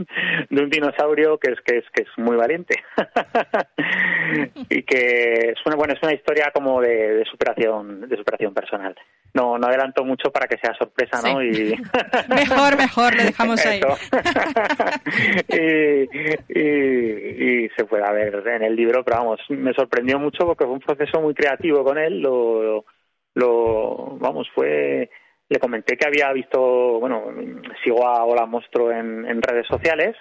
de 0.49 0.63
un 0.63 0.69
dinosaurio 0.69 1.37
que 1.37 1.51
es 1.51 1.59
que 1.61 1.79
es 1.79 1.85
que 1.93 2.03
es 2.03 2.09
muy 2.17 2.37
valiente 2.37 2.81
y 4.69 4.83
que 4.83 5.51
es 5.51 5.65
una 5.65 5.75
bueno 5.75 5.93
es 5.93 6.01
una 6.01 6.13
historia 6.13 6.51
como 6.53 6.79
de, 6.79 7.15
de, 7.15 7.25
superación 7.25 8.07
de 8.07 8.15
superación 8.15 8.53
personal. 8.53 8.95
No 9.33 9.57
no 9.57 9.67
adelanto 9.67 10.05
mucho 10.05 10.31
para 10.31 10.47
que 10.47 10.57
sea 10.57 10.73
sorpresa, 10.75 11.21
¿no? 11.21 11.43
Y 11.43 11.75
mejor 12.29 12.77
mejor 12.77 13.13
lo 13.13 13.23
dejamos 13.23 13.65
ahí. 13.65 13.81
y, 15.49 16.59
y, 16.59 17.65
y, 17.65 17.69
se 17.75 17.83
puede 17.83 18.09
ver 18.13 18.41
en 18.47 18.63
el 18.63 18.75
libro, 18.75 19.03
pero 19.03 19.17
vamos 19.17 19.41
me 19.49 19.73
sorprendió 19.73 20.17
mucho 20.17 20.45
porque 20.45 20.63
fue 20.63 20.73
un 20.73 20.79
proceso 20.79 21.19
muy 21.19 21.33
creativo 21.33 21.83
con 21.83 21.97
él. 21.97 22.21
lo 22.21 22.63
lo 22.63 22.85
vamos 23.35 24.47
fue 24.53 25.09
le 25.47 25.59
comenté 25.59 25.97
que 25.97 26.07
había 26.07 26.31
visto 26.33 26.99
bueno 26.99 27.31
sigo 27.83 28.05
a 28.05 28.23
Hola 28.25 28.45
Monstruo 28.45 28.91
en, 28.91 29.25
en 29.25 29.41
redes 29.41 29.67
sociales 29.67 30.15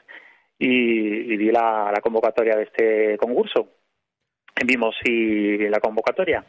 y, 0.59 1.37
vi 1.37 1.51
la, 1.51 1.90
la, 1.92 2.01
convocatoria 2.01 2.57
de 2.57 2.64
este 2.64 3.16
concurso. 3.16 3.68
Vimos 4.66 4.97
y 5.05 5.57
la 5.68 5.79
convocatoria. 5.79 6.44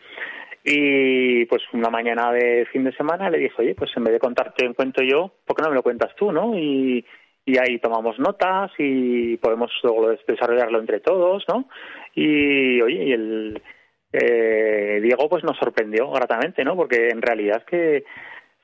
Y 0.64 1.46
pues 1.46 1.62
una 1.74 1.90
mañana 1.90 2.32
de 2.32 2.66
fin 2.72 2.84
de 2.84 2.92
semana 2.94 3.30
le 3.30 3.38
dije 3.38 3.56
oye 3.60 3.76
pues 3.76 3.92
en 3.96 4.04
vez 4.04 4.14
de 4.14 4.20
contarte 4.20 4.68
un 4.68 4.74
cuento 4.74 5.02
yo 5.02 5.32
¿por 5.46 5.56
qué 5.56 5.64
no 5.64 5.70
me 5.70 5.76
lo 5.76 5.84
cuentas 5.84 6.14
tú 6.18 6.34
no 6.34 6.58
y 6.58 7.06
y 7.46 7.58
ahí 7.58 7.80
tomamos 7.80 8.20
notas 8.20 8.70
y 8.78 9.38
podemos 9.38 9.72
luego 9.84 10.10
desarrollarlo 10.28 10.80
entre 10.80 11.00
todos 11.00 11.46
no 11.48 11.70
y 12.14 12.82
oye 12.82 13.06
y 13.06 13.12
el 13.14 13.62
eh, 14.12 15.00
Diego 15.02 15.30
pues 15.30 15.44
nos 15.44 15.58
sorprendió 15.58 16.10
gratamente, 16.12 16.64
¿no? 16.64 16.76
Porque 16.76 17.10
en 17.10 17.22
realidad 17.22 17.58
es 17.60 17.66
que 17.66 18.04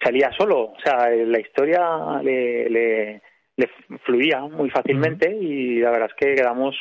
salía 0.03 0.31
solo, 0.37 0.71
o 0.71 0.79
sea, 0.83 1.09
la 1.09 1.39
historia 1.39 2.21
le, 2.21 2.69
le, 2.69 3.21
le 3.55 3.69
fluía 4.03 4.41
muy 4.41 4.69
fácilmente 4.69 5.35
y 5.35 5.79
la 5.79 5.91
verdad 5.91 6.09
es 6.09 6.15
que 6.15 6.35
quedamos 6.35 6.75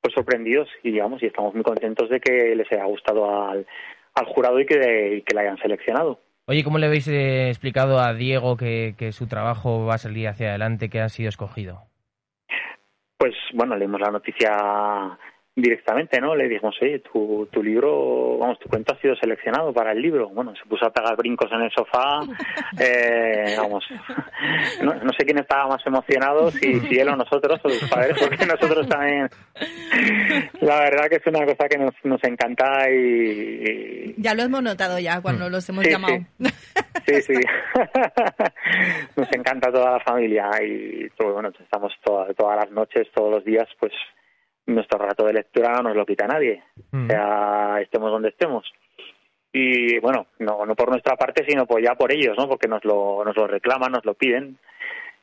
pues 0.00 0.14
sorprendidos 0.14 0.68
y 0.82 0.92
digamos 0.92 1.22
y 1.22 1.26
estamos 1.26 1.54
muy 1.54 1.62
contentos 1.64 2.08
de 2.08 2.20
que 2.20 2.54
les 2.54 2.70
haya 2.72 2.84
gustado 2.84 3.48
al, 3.48 3.66
al 4.14 4.26
jurado 4.26 4.60
y 4.60 4.66
que, 4.66 5.16
y 5.16 5.22
que 5.22 5.34
la 5.34 5.42
hayan 5.42 5.58
seleccionado. 5.58 6.20
Oye, 6.46 6.64
¿cómo 6.64 6.78
le 6.78 6.86
habéis 6.86 7.06
eh, 7.08 7.48
explicado 7.48 7.98
a 8.00 8.14
Diego 8.14 8.56
que, 8.56 8.94
que 8.96 9.12
su 9.12 9.26
trabajo 9.26 9.84
va 9.84 9.94
a 9.94 9.98
salir 9.98 10.28
hacia 10.28 10.48
adelante, 10.48 10.88
que 10.88 11.00
ha 11.00 11.08
sido 11.10 11.28
escogido? 11.28 11.82
Pues 13.18 13.34
bueno, 13.52 13.76
leímos 13.76 14.00
la 14.00 14.10
noticia 14.10 14.56
directamente, 15.60 16.20
¿no? 16.20 16.36
Le 16.36 16.48
dijimos, 16.48 16.76
oye, 16.80 17.00
tu, 17.00 17.48
tu 17.50 17.62
libro, 17.62 18.38
vamos, 18.38 18.58
tu 18.60 18.68
cuento 18.68 18.94
ha 18.94 19.00
sido 19.00 19.16
seleccionado 19.16 19.72
para 19.72 19.92
el 19.92 20.00
libro. 20.00 20.28
Bueno, 20.28 20.54
se 20.54 20.68
puso 20.68 20.86
a 20.86 20.92
pegar 20.92 21.16
brincos 21.16 21.50
en 21.52 21.62
el 21.62 21.70
sofá, 21.72 22.20
eh, 22.78 23.56
vamos, 23.58 23.84
no, 24.82 24.94
no, 24.94 25.12
sé 25.18 25.24
quién 25.24 25.38
estaba 25.38 25.66
más 25.66 25.84
emocionado, 25.84 26.50
si, 26.52 26.80
si 26.80 26.98
él 26.98 27.08
o 27.08 27.16
nosotros, 27.16 27.60
o 27.62 27.68
sus 27.68 27.90
padres, 27.90 28.16
porque 28.20 28.46
nosotros 28.46 28.88
también, 28.88 29.28
la 30.60 30.78
verdad 30.80 31.08
que 31.08 31.16
es 31.16 31.26
una 31.26 31.44
cosa 31.44 31.68
que 31.68 31.78
nos, 31.78 31.94
nos 32.04 32.22
encanta 32.22 32.88
y, 32.90 34.14
Ya 34.16 34.34
lo 34.34 34.42
hemos 34.42 34.62
notado 34.62 34.98
ya 34.98 35.20
cuando 35.20 35.50
los 35.50 35.68
hemos 35.68 35.84
llamado. 35.84 36.18
Sí, 37.06 37.22
sí. 37.22 37.34
nos 39.16 39.32
encanta 39.32 39.72
toda 39.72 39.92
la 39.92 40.00
familia 40.00 40.50
y, 40.62 41.08
todo, 41.16 41.32
bueno, 41.32 41.50
estamos 41.58 41.92
todas 42.04 42.56
las 42.56 42.70
noches, 42.70 43.08
todos 43.12 43.30
los 43.30 43.44
días, 43.44 43.66
pues 43.80 43.92
nuestro 44.68 44.98
rato 44.98 45.24
de 45.26 45.32
lectura 45.34 45.72
no 45.74 45.82
nos 45.82 45.96
lo 45.96 46.06
quita 46.06 46.26
nadie, 46.26 46.62
mm. 46.92 47.06
sea 47.08 47.78
estemos 47.80 48.10
donde 48.10 48.28
estemos. 48.30 48.64
y 49.52 49.98
bueno, 49.98 50.26
no, 50.38 50.64
no 50.66 50.74
por 50.76 50.90
nuestra 50.90 51.16
parte, 51.16 51.44
sino 51.48 51.66
pues 51.66 51.84
ya 51.84 51.94
por 51.94 52.12
ellos, 52.12 52.36
¿no? 52.38 52.48
Porque 52.48 52.68
nos 52.68 52.84
lo, 52.84 53.22
nos 53.24 53.36
lo 53.36 53.46
reclaman, 53.46 53.92
nos 53.92 54.04
lo 54.04 54.14
piden. 54.14 54.58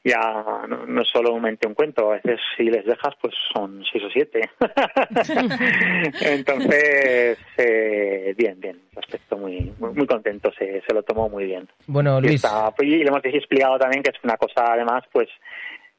Ya 0.07 0.19
no, 0.67 0.85
no 0.85 1.01
es 1.01 1.07
solamente 1.07 1.67
un 1.67 1.73
cuento, 1.73 2.11
a 2.11 2.15
veces 2.17 2.39
si 2.55 2.65
les 2.65 2.85
dejas, 2.85 3.15
pues 3.19 3.33
son 3.51 3.83
seis 3.91 4.03
o 4.03 4.09
siete. 4.11 4.41
Entonces, 6.21 7.39
eh, 7.57 8.33
bien, 8.37 8.59
bien, 8.59 8.81
aspecto 8.97 9.37
muy, 9.37 9.73
muy, 9.79 9.93
muy 9.93 10.05
contento, 10.05 10.51
se, 10.57 10.81
se 10.87 10.93
lo 10.93 11.01
tomó 11.03 11.27
muy 11.29 11.45
bien. 11.45 11.67
Bueno, 11.87 12.19
Y, 12.19 12.21
Luis, 12.21 12.35
está- 12.43 12.71
y 12.79 12.97
le 12.97 13.07
hemos 13.07 13.23
explicado 13.25 13.77
también 13.79 14.03
que 14.03 14.11
es 14.11 14.23
una 14.23 14.37
cosa, 14.37 14.73
además, 14.73 15.03
pues 15.11 15.27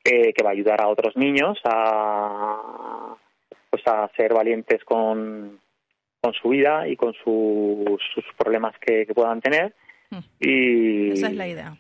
eh, 0.05 0.33
que 0.33 0.43
va 0.45 0.51
a 0.51 0.53
ayudar 0.53 0.81
a 0.81 0.89
otros 0.89 1.17
niños 1.17 1.59
a 1.65 3.17
pues 3.71 3.83
a 3.87 4.09
ser 4.17 4.33
valientes 4.35 4.83
con, 4.85 5.59
con 6.21 6.33
su 6.35 6.49
vida 6.51 6.87
y 6.89 6.97
con 6.97 7.13
sus, 7.15 8.01
sus 8.15 8.25
problemas 8.37 8.75
que, 8.81 9.07
que 9.07 9.15
puedan 9.15 9.41
tener 9.41 9.75
Mm. 10.09 10.19
y 10.39 11.11
Esa 11.15 11.27
es 11.27 11.35
la 11.35 11.49
idea. 11.49 11.77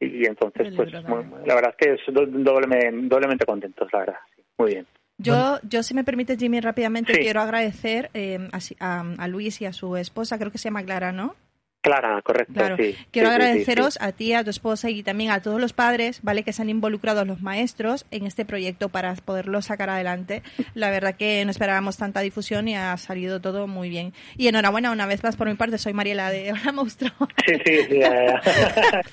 y 0.00 0.26
entonces 0.26 0.72
pues 0.74 0.92
muy- 1.04 1.24
la 1.46 1.54
verdad 1.54 1.72
es 1.78 1.86
que 1.86 1.94
es 1.94 2.00
do- 2.12 2.26
doblemente, 2.26 3.06
doblemente 3.06 3.46
contentos 3.46 3.88
la 3.92 3.98
verdad 4.00 4.16
sí. 4.34 4.42
muy 4.58 4.72
bien 4.72 4.86
Yo, 5.18 5.60
yo, 5.62 5.84
si 5.84 5.94
me 5.94 6.02
permite, 6.02 6.36
Jimmy, 6.36 6.58
rápidamente 6.60 7.14
Sí. 7.14 7.20
quiero 7.20 7.40
agradecer 7.42 8.10
eh, 8.12 8.40
a 8.80 9.28
Luis 9.28 9.60
y 9.60 9.66
a 9.66 9.72
su 9.72 9.96
esposa, 9.96 10.36
creo 10.36 10.50
que 10.50 10.58
se 10.58 10.64
llama 10.64 10.82
Clara, 10.82 11.12
¿no? 11.12 11.36
Clara 11.82 12.20
correcto 12.22 12.52
Claro. 12.54 12.76
sí 12.76 12.94
Quiero 13.10 13.30
Sí, 13.30 13.34
sí, 13.34 13.40
sí, 13.40 13.44
agradeceros 13.44 13.94
sí. 13.94 13.98
a 14.02 14.12
ti, 14.12 14.34
a 14.34 14.44
tu 14.44 14.50
esposa 14.50 14.90
y 14.90 15.02
también 15.02 15.30
a 15.30 15.40
todos 15.40 15.58
los 15.60 15.72
padres, 15.72 16.20
¿vale? 16.22 16.42
Que 16.42 16.52
se 16.52 16.60
han 16.62 16.68
involucrado 16.68 17.24
los 17.24 17.40
maestros 17.40 18.04
en 18.10 18.26
este 18.26 18.44
proyecto 18.44 18.88
para 18.90 19.14
poderlo 19.14 19.62
sacar 19.62 19.88
adelante. 19.90 20.42
La 20.74 20.90
verdad 20.90 21.14
que 21.14 21.42
no 21.44 21.50
esperábamos 21.50 21.96
tanta 21.96 22.20
difusión 22.20 22.68
y 22.68 22.76
ha 22.76 22.94
salido 22.98 23.40
todo 23.40 23.66
muy 23.66 23.88
bien. 23.88 24.12
Y 24.36 24.48
enhorabuena 24.48 24.90
una 24.90 25.06
vez 25.06 25.22
más 25.24 25.36
por 25.36 25.48
mi 25.48 25.54
parte, 25.54 25.78
soy 25.78 25.94
Mariela 25.94 26.30
de 26.30 26.52
Hola 26.62 26.72
Monstruo. 26.72 27.12
sí 27.46 27.54
sí 27.64 27.78
sí, 27.88 27.98
ya, 27.98 28.26
ya. 28.26 28.42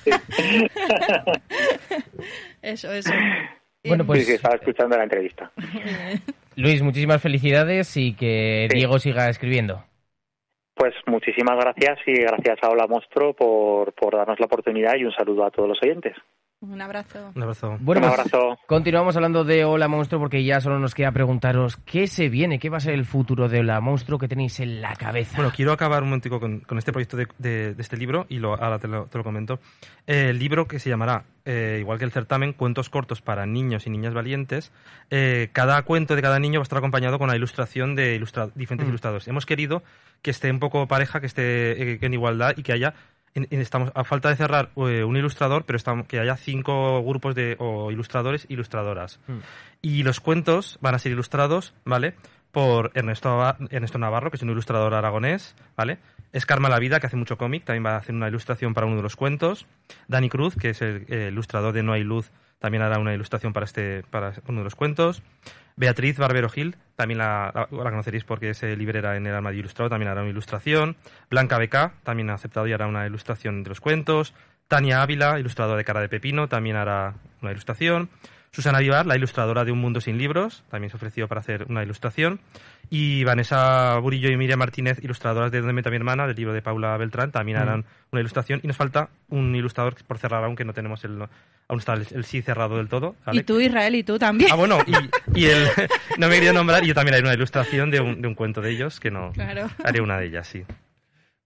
Sí. 0.04 0.10
Eso, 2.62 2.92
eso. 2.92 3.10
Bueno, 3.84 4.04
pues- 4.04 4.20
sí, 4.20 4.26
sí, 4.26 4.32
estaba 4.32 4.56
escuchando 4.56 4.96
la 4.96 5.04
entrevista 5.04 5.50
Luis, 6.56 6.82
muchísimas 6.82 7.22
felicidades 7.22 7.96
y 7.96 8.14
que 8.14 8.66
Sí. 8.70 8.76
Diego 8.76 8.98
siga 8.98 9.28
escribiendo. 9.30 9.84
Pues 10.78 10.94
muchísimas 11.06 11.56
gracias 11.56 11.98
y 12.06 12.12
gracias 12.12 12.58
a 12.62 12.70
Hola 12.70 12.86
Monstruo 12.86 13.34
por, 13.34 13.92
por 13.94 14.14
darnos 14.14 14.38
la 14.38 14.46
oportunidad 14.46 14.94
y 14.94 15.04
un 15.04 15.12
saludo 15.12 15.44
a 15.44 15.50
todos 15.50 15.68
los 15.68 15.82
oyentes. 15.82 16.14
Un 16.60 16.80
abrazo. 16.82 17.30
Un 17.36 17.42
abrazo. 17.44 17.76
Bueno, 17.78 18.00
un 18.04 18.08
pues, 18.08 18.18
abrazo. 18.18 18.58
continuamos 18.66 19.14
hablando 19.14 19.44
de 19.44 19.64
Hola 19.64 19.86
Monstruo 19.86 20.20
porque 20.20 20.42
ya 20.42 20.60
solo 20.60 20.80
nos 20.80 20.92
queda 20.92 21.12
preguntaros 21.12 21.76
qué 21.86 22.08
se 22.08 22.28
viene, 22.28 22.58
qué 22.58 22.68
va 22.68 22.78
a 22.78 22.80
ser 22.80 22.94
el 22.94 23.04
futuro 23.04 23.48
de 23.48 23.60
Hola 23.60 23.80
Monstruo 23.80 24.18
que 24.18 24.26
tenéis 24.26 24.58
en 24.58 24.80
la 24.80 24.96
cabeza. 24.96 25.36
Bueno, 25.36 25.52
quiero 25.54 25.70
acabar 25.70 26.02
un 26.02 26.08
momentico 26.08 26.40
con, 26.40 26.58
con 26.60 26.76
este 26.76 26.90
proyecto 26.90 27.16
de, 27.16 27.28
de- 27.38 27.74
de 27.74 27.80
este 27.82 27.96
libro 27.96 28.26
y 28.28 28.40
lo, 28.40 28.60
ahora 28.60 28.80
te 28.80 28.88
lo, 28.88 29.06
te 29.06 29.18
lo 29.18 29.22
comento. 29.22 29.60
Eh, 30.08 30.30
el 30.30 30.40
libro 30.40 30.66
que 30.66 30.80
se 30.80 30.90
llamará, 30.90 31.22
eh, 31.44 31.76
igual 31.78 31.98
que 32.00 32.04
el 32.06 32.10
certamen, 32.10 32.52
Cuentos 32.54 32.90
cortos 32.90 33.22
para 33.22 33.46
niños 33.46 33.86
y 33.86 33.90
niñas 33.90 34.12
valientes. 34.12 34.72
Eh, 35.10 35.50
cada 35.52 35.80
cuento 35.82 36.16
de 36.16 36.22
cada 36.22 36.40
niño 36.40 36.58
va 36.58 36.62
a 36.62 36.64
estar 36.64 36.78
acompañado 36.78 37.18
con 37.20 37.26
una 37.28 37.36
ilustración 37.36 37.94
de 37.94 38.16
ilustra- 38.16 38.50
diferentes 38.56 38.84
Mm. 38.84 38.90
ilustradores. 38.90 39.28
Hemos 39.28 39.46
querido 39.46 39.84
que 40.22 40.32
esté 40.32 40.50
un 40.50 40.58
poco 40.58 40.88
pareja, 40.88 41.20
que 41.20 41.26
esté 41.26 41.92
eh, 41.92 41.98
en 42.02 42.14
igualdad 42.14 42.54
y 42.56 42.64
que 42.64 42.72
haya 42.72 42.94
en- 43.34 43.46
en- 43.50 43.60
estamos 43.60 43.90
a 43.94 44.04
falta 44.04 44.28
de 44.28 44.36
cerrar 44.36 44.70
eh, 44.76 45.04
un 45.04 45.16
ilustrador, 45.16 45.64
pero 45.64 45.76
estamos, 45.76 46.06
que 46.06 46.18
haya 46.20 46.36
cinco 46.36 47.02
grupos 47.04 47.34
de 47.34 47.56
o 47.58 47.90
ilustradores 47.90 48.44
e 48.48 48.52
ilustradoras. 48.54 49.20
Mm. 49.26 49.38
Y 49.82 50.02
los 50.02 50.20
cuentos 50.20 50.78
van 50.80 50.94
a 50.94 50.98
ser 50.98 51.12
ilustrados, 51.12 51.74
¿vale? 51.84 52.14
Por 52.50 52.90
Ernesto, 52.94 53.42
Ernesto 53.70 53.98
Navarro, 53.98 54.30
que 54.30 54.36
es 54.36 54.42
un 54.42 54.50
ilustrador 54.50 54.94
aragonés, 54.94 55.54
¿vale? 55.76 55.98
Es 56.32 56.46
Karma 56.46 56.68
La 56.68 56.78
Vida, 56.78 56.98
que 56.98 57.06
hace 57.06 57.16
mucho 57.16 57.36
cómic, 57.38 57.64
también 57.64 57.84
va 57.84 57.94
a 57.94 57.98
hacer 57.98 58.14
una 58.14 58.28
ilustración 58.28 58.74
para 58.74 58.86
uno 58.86 58.96
de 58.96 59.02
los 59.02 59.16
cuentos. 59.16 59.66
Dani 60.08 60.28
Cruz, 60.28 60.54
que 60.56 60.70
es 60.70 60.82
el 60.82 61.04
eh, 61.08 61.28
ilustrador 61.30 61.72
de 61.74 61.82
No 61.82 61.92
hay 61.92 62.02
luz, 62.04 62.30
también 62.58 62.82
hará 62.82 62.98
una 62.98 63.14
ilustración 63.14 63.52
para 63.52 63.64
este 63.64 64.02
para 64.10 64.32
uno 64.48 64.60
de 64.60 64.64
los 64.64 64.74
cuentos. 64.74 65.22
Beatriz 65.78 66.18
Barbero 66.18 66.48
Gil, 66.48 66.76
también 66.96 67.18
la, 67.18 67.50
la- 67.54 67.68
la 67.70 67.90
conoceréis 67.90 68.24
porque 68.24 68.50
es 68.50 68.62
eh, 68.62 68.76
librera 68.76 69.16
en 69.16 69.26
el 69.26 69.34
Armadio 69.34 69.60
Ilustrado, 69.60 69.88
también 69.88 70.10
hará 70.10 70.20
una 70.22 70.30
ilustración. 70.30 70.96
Blanca 71.30 71.56
BK, 71.58 72.02
también 72.02 72.30
ha 72.30 72.34
aceptado 72.34 72.66
y 72.66 72.72
hará 72.72 72.86
una 72.86 73.06
ilustración 73.06 73.62
de 73.62 73.68
los 73.70 73.80
cuentos. 73.80 74.34
Tania 74.66 75.00
Ávila, 75.02 75.38
ilustradora 75.40 75.78
de 75.78 75.84
Cara 75.84 76.00
de 76.00 76.08
Pepino, 76.08 76.48
también 76.48 76.76
hará 76.76 77.14
una 77.40 77.52
ilustración. 77.52 78.10
Susana 78.50 78.78
Vivar, 78.80 79.06
la 79.06 79.14
ilustradora 79.16 79.64
de 79.64 79.72
Un 79.72 79.78
Mundo 79.78 80.00
Sin 80.00 80.16
Libros, 80.18 80.64
también 80.70 80.90
se 80.90 80.96
ofreció 80.96 81.28
para 81.28 81.40
hacer 81.42 81.66
una 81.68 81.82
ilustración. 81.82 82.40
Y 82.90 83.22
Vanessa 83.24 83.98
Burillo 83.98 84.30
y 84.30 84.36
Miriam 84.38 84.58
Martínez, 84.58 84.98
ilustradoras 85.04 85.52
de 85.52 85.58
Donde 85.58 85.74
Meta 85.74 85.90
mi 85.90 85.96
hermana, 85.96 86.26
del 86.26 86.34
libro 86.36 86.54
de 86.54 86.62
Paula 86.62 86.96
Beltrán, 86.96 87.30
también 87.30 87.58
Mm. 87.58 87.60
harán 87.62 87.84
una 88.10 88.20
ilustración. 88.20 88.60
Y 88.62 88.66
nos 88.66 88.76
falta 88.76 89.10
un 89.28 89.54
ilustrador 89.54 89.94
por 90.06 90.18
cerrar, 90.18 90.42
aunque 90.44 90.64
no 90.64 90.72
tenemos 90.72 91.04
el, 91.04 91.22
aún 91.68 91.78
está 91.80 91.94
el, 91.94 92.06
el 92.12 92.24
sí 92.24 92.42
cerrado 92.42 92.78
del 92.78 92.88
todo. 92.88 93.14
¿vale? 93.26 93.40
Y 93.40 93.44
tú, 93.44 93.60
Israel, 93.60 93.94
y 93.94 94.02
tú 94.02 94.18
también. 94.18 94.50
Ah, 94.52 94.56
bueno, 94.56 94.78
y, 94.86 95.38
y 95.40 95.44
el, 95.46 95.66
no 96.18 96.28
me 96.28 96.34
quería 96.34 96.52
nombrar, 96.52 96.82
y 96.84 96.88
yo 96.88 96.94
también 96.94 97.14
haré 97.14 97.22
una 97.24 97.34
ilustración 97.34 97.90
de 97.90 98.00
un, 98.00 98.20
de 98.22 98.28
un 98.28 98.34
cuento 98.34 98.60
de 98.60 98.70
ellos, 98.70 98.98
que 99.00 99.10
no, 99.10 99.32
Claro. 99.32 99.68
haré 99.84 100.00
una 100.00 100.18
de 100.18 100.26
ellas, 100.26 100.46
sí. 100.48 100.62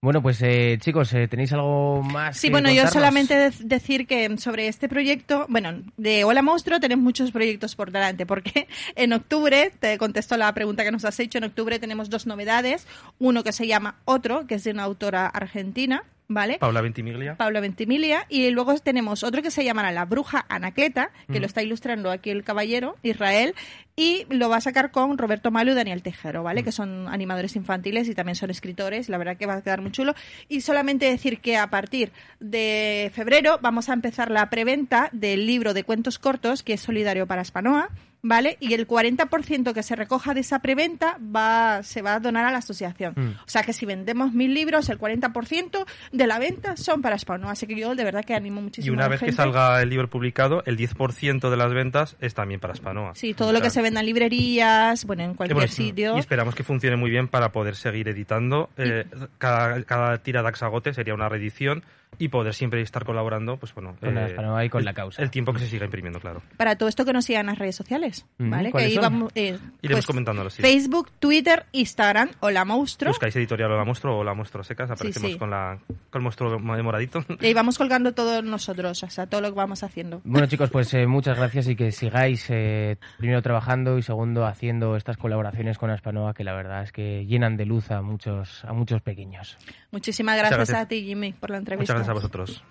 Bueno, 0.01 0.21
pues 0.21 0.41
eh, 0.41 0.77
chicos, 0.81 1.13
eh, 1.13 1.29
¿tenéis 1.29 1.53
algo 1.53 2.03
más? 2.03 2.35
Sí, 2.37 2.47
que 2.47 2.51
bueno, 2.51 2.69
yo 2.69 2.85
solamente 2.89 3.35
de- 3.37 3.53
decir 3.63 4.05
que 4.05 4.37
sobre 4.37 4.67
este 4.67 4.89
proyecto, 4.89 5.45
bueno, 5.47 5.81
de 5.95 6.25
Hola 6.25 6.41
Monstruo 6.41 6.81
tenemos 6.81 7.01
muchos 7.03 7.31
proyectos 7.31 7.73
por 7.77 7.89
delante, 7.91 8.25
porque 8.25 8.67
en 8.97 9.13
octubre, 9.13 9.71
te 9.79 9.97
contesto 9.97 10.35
la 10.35 10.53
pregunta 10.53 10.83
que 10.83 10.91
nos 10.91 11.05
has 11.05 11.17
hecho, 11.21 11.37
en 11.37 11.45
octubre 11.45 11.79
tenemos 11.79 12.09
dos 12.09 12.27
novedades, 12.27 12.85
uno 13.17 13.45
que 13.45 13.53
se 13.53 13.65
llama 13.65 13.95
Otro, 14.03 14.45
que 14.45 14.55
es 14.55 14.65
de 14.65 14.71
una 14.71 14.83
autora 14.83 15.25
argentina, 15.27 16.03
¿vale? 16.27 16.57
Paula 16.59 16.81
Ventimiglia. 16.81 17.35
Pablo 17.35 17.61
Ventimiglia 17.61 18.25
y 18.29 18.49
luego 18.51 18.73
tenemos 18.79 19.23
otro 19.23 19.41
que 19.41 19.51
se 19.51 19.63
llamará 19.63 19.91
La 19.91 20.05
Bruja 20.05 20.45
Anacleta, 20.49 21.11
que 21.27 21.39
Mm. 21.39 21.41
lo 21.41 21.45
está 21.45 21.61
ilustrando 21.63 22.11
aquí 22.11 22.29
el 22.29 22.43
caballero 22.43 22.95
Israel 23.03 23.53
y 23.95 24.25
lo 24.29 24.49
va 24.49 24.57
a 24.57 24.61
sacar 24.61 24.89
con 24.91 25.17
Roberto 25.17 25.51
Malo 25.51 25.71
y 25.71 25.75
Daniel 25.75 26.01
Tejero, 26.01 26.41
¿vale? 26.43 26.61
Mm. 26.61 26.65
Que 26.65 26.71
son 26.71 27.07
animadores 27.07 27.55
infantiles 27.55 28.07
y 28.07 28.15
también 28.15 28.35
son 28.35 28.49
escritores, 28.49 29.09
la 29.09 29.17
verdad 29.17 29.37
que 29.37 29.45
va 29.45 29.55
a 29.55 29.61
quedar 29.61 29.81
muy 29.81 29.91
chulo. 29.91 30.15
Y 30.49 30.61
solamente 30.61 31.05
decir 31.05 31.39
que 31.39 31.57
a 31.57 31.67
partir 31.69 32.11
de 32.39 33.11
febrero 33.13 33.59
vamos 33.61 33.89
a 33.89 33.93
empezar 33.93 34.31
la 34.31 34.49
preventa 34.49 35.09
del 35.11 35.45
libro 35.45 35.73
de 35.73 35.83
cuentos 35.83 36.19
cortos 36.19 36.63
que 36.63 36.73
es 36.73 36.81
solidario 36.81 37.27
para 37.27 37.43
Spanoa. 37.43 37.89
¿Vale? 38.25 38.55
Y 38.61 38.73
el 38.73 38.87
40% 38.87 39.73
que 39.73 39.83
se 39.83 39.97
recoja 39.97 40.33
de 40.33 40.39
esa 40.39 40.59
preventa 40.59 41.17
va, 41.19 41.83
se 41.83 42.01
va 42.01 42.15
a 42.15 42.19
donar 42.21 42.45
a 42.45 42.51
la 42.51 42.59
asociación. 42.59 43.13
Mm. 43.17 43.31
O 43.45 43.47
sea 43.47 43.63
que 43.63 43.73
si 43.73 43.85
vendemos 43.85 44.31
mil 44.31 44.53
libros, 44.53 44.87
el 44.87 44.97
40% 44.97 45.85
de 46.13 46.27
la 46.27 46.39
venta 46.39 46.77
son 46.77 47.01
para 47.01 47.17
Spano. 47.17 47.49
Así 47.49 47.67
que 47.67 47.75
yo 47.75 47.95
de 47.95 48.03
verdad 48.05 48.23
que 48.23 48.33
animo 48.33 48.61
Y 48.61 48.63
muchísimo 48.63 48.93
una 48.93 49.03
a 49.03 49.05
la 49.07 49.11
vez 49.11 49.19
que 49.19 49.33
salga 49.33 49.81
el 49.81 49.89
libro 49.89 50.09
publicado, 50.09 50.63
el 50.65 50.77
10% 50.77 51.49
de 51.49 51.57
las 51.57 51.73
ventas 51.73 52.15
es 52.21 52.33
también 52.33 52.61
para 52.61 52.75
Spanoa. 52.75 53.13
Sí, 53.15 53.33
todo 53.33 53.51
lo 53.51 53.61
que 53.61 53.69
se 53.69 53.81
venda 53.81 53.99
en 53.99 54.05
librerías, 54.05 55.03
bueno, 55.03 55.23
en 55.23 55.31
Y 55.31 55.35
cualquier 55.35 55.55
bueno, 55.55 55.71
sitio. 55.71 56.15
Y 56.15 56.19
esperamos 56.19 56.55
que 56.55 56.63
funcione 56.63 56.95
muy 56.95 57.09
bien 57.09 57.27
para 57.27 57.51
poder 57.51 57.75
seguir 57.75 58.07
editando. 58.07 58.69
Eh, 58.77 59.05
cada, 59.37 59.83
cada 59.83 60.17
tira 60.19 60.41
de 60.41 60.47
Axagote 60.47 60.93
sería 60.93 61.13
una 61.13 61.27
reedición 61.27 61.83
y 62.19 62.29
poder 62.29 62.53
siempre 62.53 62.81
estar 62.81 63.05
colaborando, 63.05 63.57
pues 63.57 63.73
bueno, 63.73 63.95
Con 63.99 64.13
la 64.15 64.27
eh, 64.27 64.65
y 64.65 64.69
con 64.69 64.79
el- 64.79 64.85
la 64.85 64.93
causa. 64.93 65.21
El 65.21 65.31
tiempo 65.31 65.53
que 65.53 65.59
se 65.59 65.67
siga 65.67 65.85
imprimiendo, 65.85 66.19
claro. 66.19 66.41
Para 66.57 66.75
todo 66.77 66.89
esto 66.89 67.05
que 67.05 67.13
nos 67.13 67.25
sigan 67.25 67.41
en 67.41 67.47
las 67.47 67.59
redes 67.59 67.75
sociales, 67.75 68.25
Ujú, 68.39 68.49
¿vale? 68.49 68.65
Que 68.65 68.71
¿cuáles 68.71 68.91
ahí 68.91 68.97
vamos, 68.97 69.31
eh, 69.35 69.57
Iremos 69.81 70.05
pues, 70.05 70.07
comentándolo, 70.07 70.49
sí. 70.49 70.61
Facebook, 70.61 71.11
Twitter, 71.19 71.65
Instagram, 71.71 72.29
Hola 72.39 72.65
Monstruo. 72.65 73.11
Buscáis 73.11 73.35
editorial 73.35 73.71
o 73.71 73.77
la 73.77 73.85
monstruo 73.85 74.17
o 74.17 74.23
la 74.23 74.33
monstruo 74.33 74.63
secas, 74.63 74.89
aparecemos 74.91 75.31
sí. 75.31 75.37
con, 75.37 75.49
la, 75.49 75.79
con 76.09 76.19
el 76.19 76.23
monstruo 76.23 76.59
moradito. 76.59 77.23
Y 77.39 77.47
ahí 77.47 77.53
vamos 77.53 77.77
colgando 77.77 78.13
todos 78.13 78.43
nosotros, 78.43 79.03
o 79.03 79.09
sea, 79.09 79.27
todo 79.27 79.41
lo 79.41 79.49
que 79.49 79.55
vamos 79.55 79.83
haciendo. 79.83 80.21
Bueno 80.23 80.47
chicos, 80.47 80.69
pues 80.69 80.93
eh, 80.93 81.07
muchas 81.07 81.37
gracias 81.37 81.67
y 81.67 81.75
que 81.75 81.91
sigáis 81.91 82.45
eh, 82.49 82.97
primero 83.17 83.41
trabajando 83.41 83.97
y 83.97 84.01
segundo 84.01 84.45
haciendo 84.45 84.95
estas 84.95 85.17
colaboraciones 85.17 85.77
con 85.77 85.89
Aspanoa 85.89 86.33
que 86.33 86.43
la 86.43 86.53
verdad 86.53 86.83
es 86.83 86.91
que 86.91 87.25
llenan 87.25 87.57
de 87.57 87.65
luz 87.65 87.91
a 87.91 88.01
muchos 88.01 88.63
a 88.65 88.73
muchos 88.73 89.01
pequeños. 89.01 89.57
Muchísimas 89.91 90.37
gracias, 90.37 90.57
gracias. 90.57 90.79
a 90.79 90.87
ti, 90.87 91.03
Jimmy, 91.03 91.33
por 91.33 91.49
la 91.49 91.57
Muchas 91.59 91.71
entrevista. 91.79 92.02
Gracias 92.03 92.09
a 92.09 92.13
vosotros. 92.13 92.63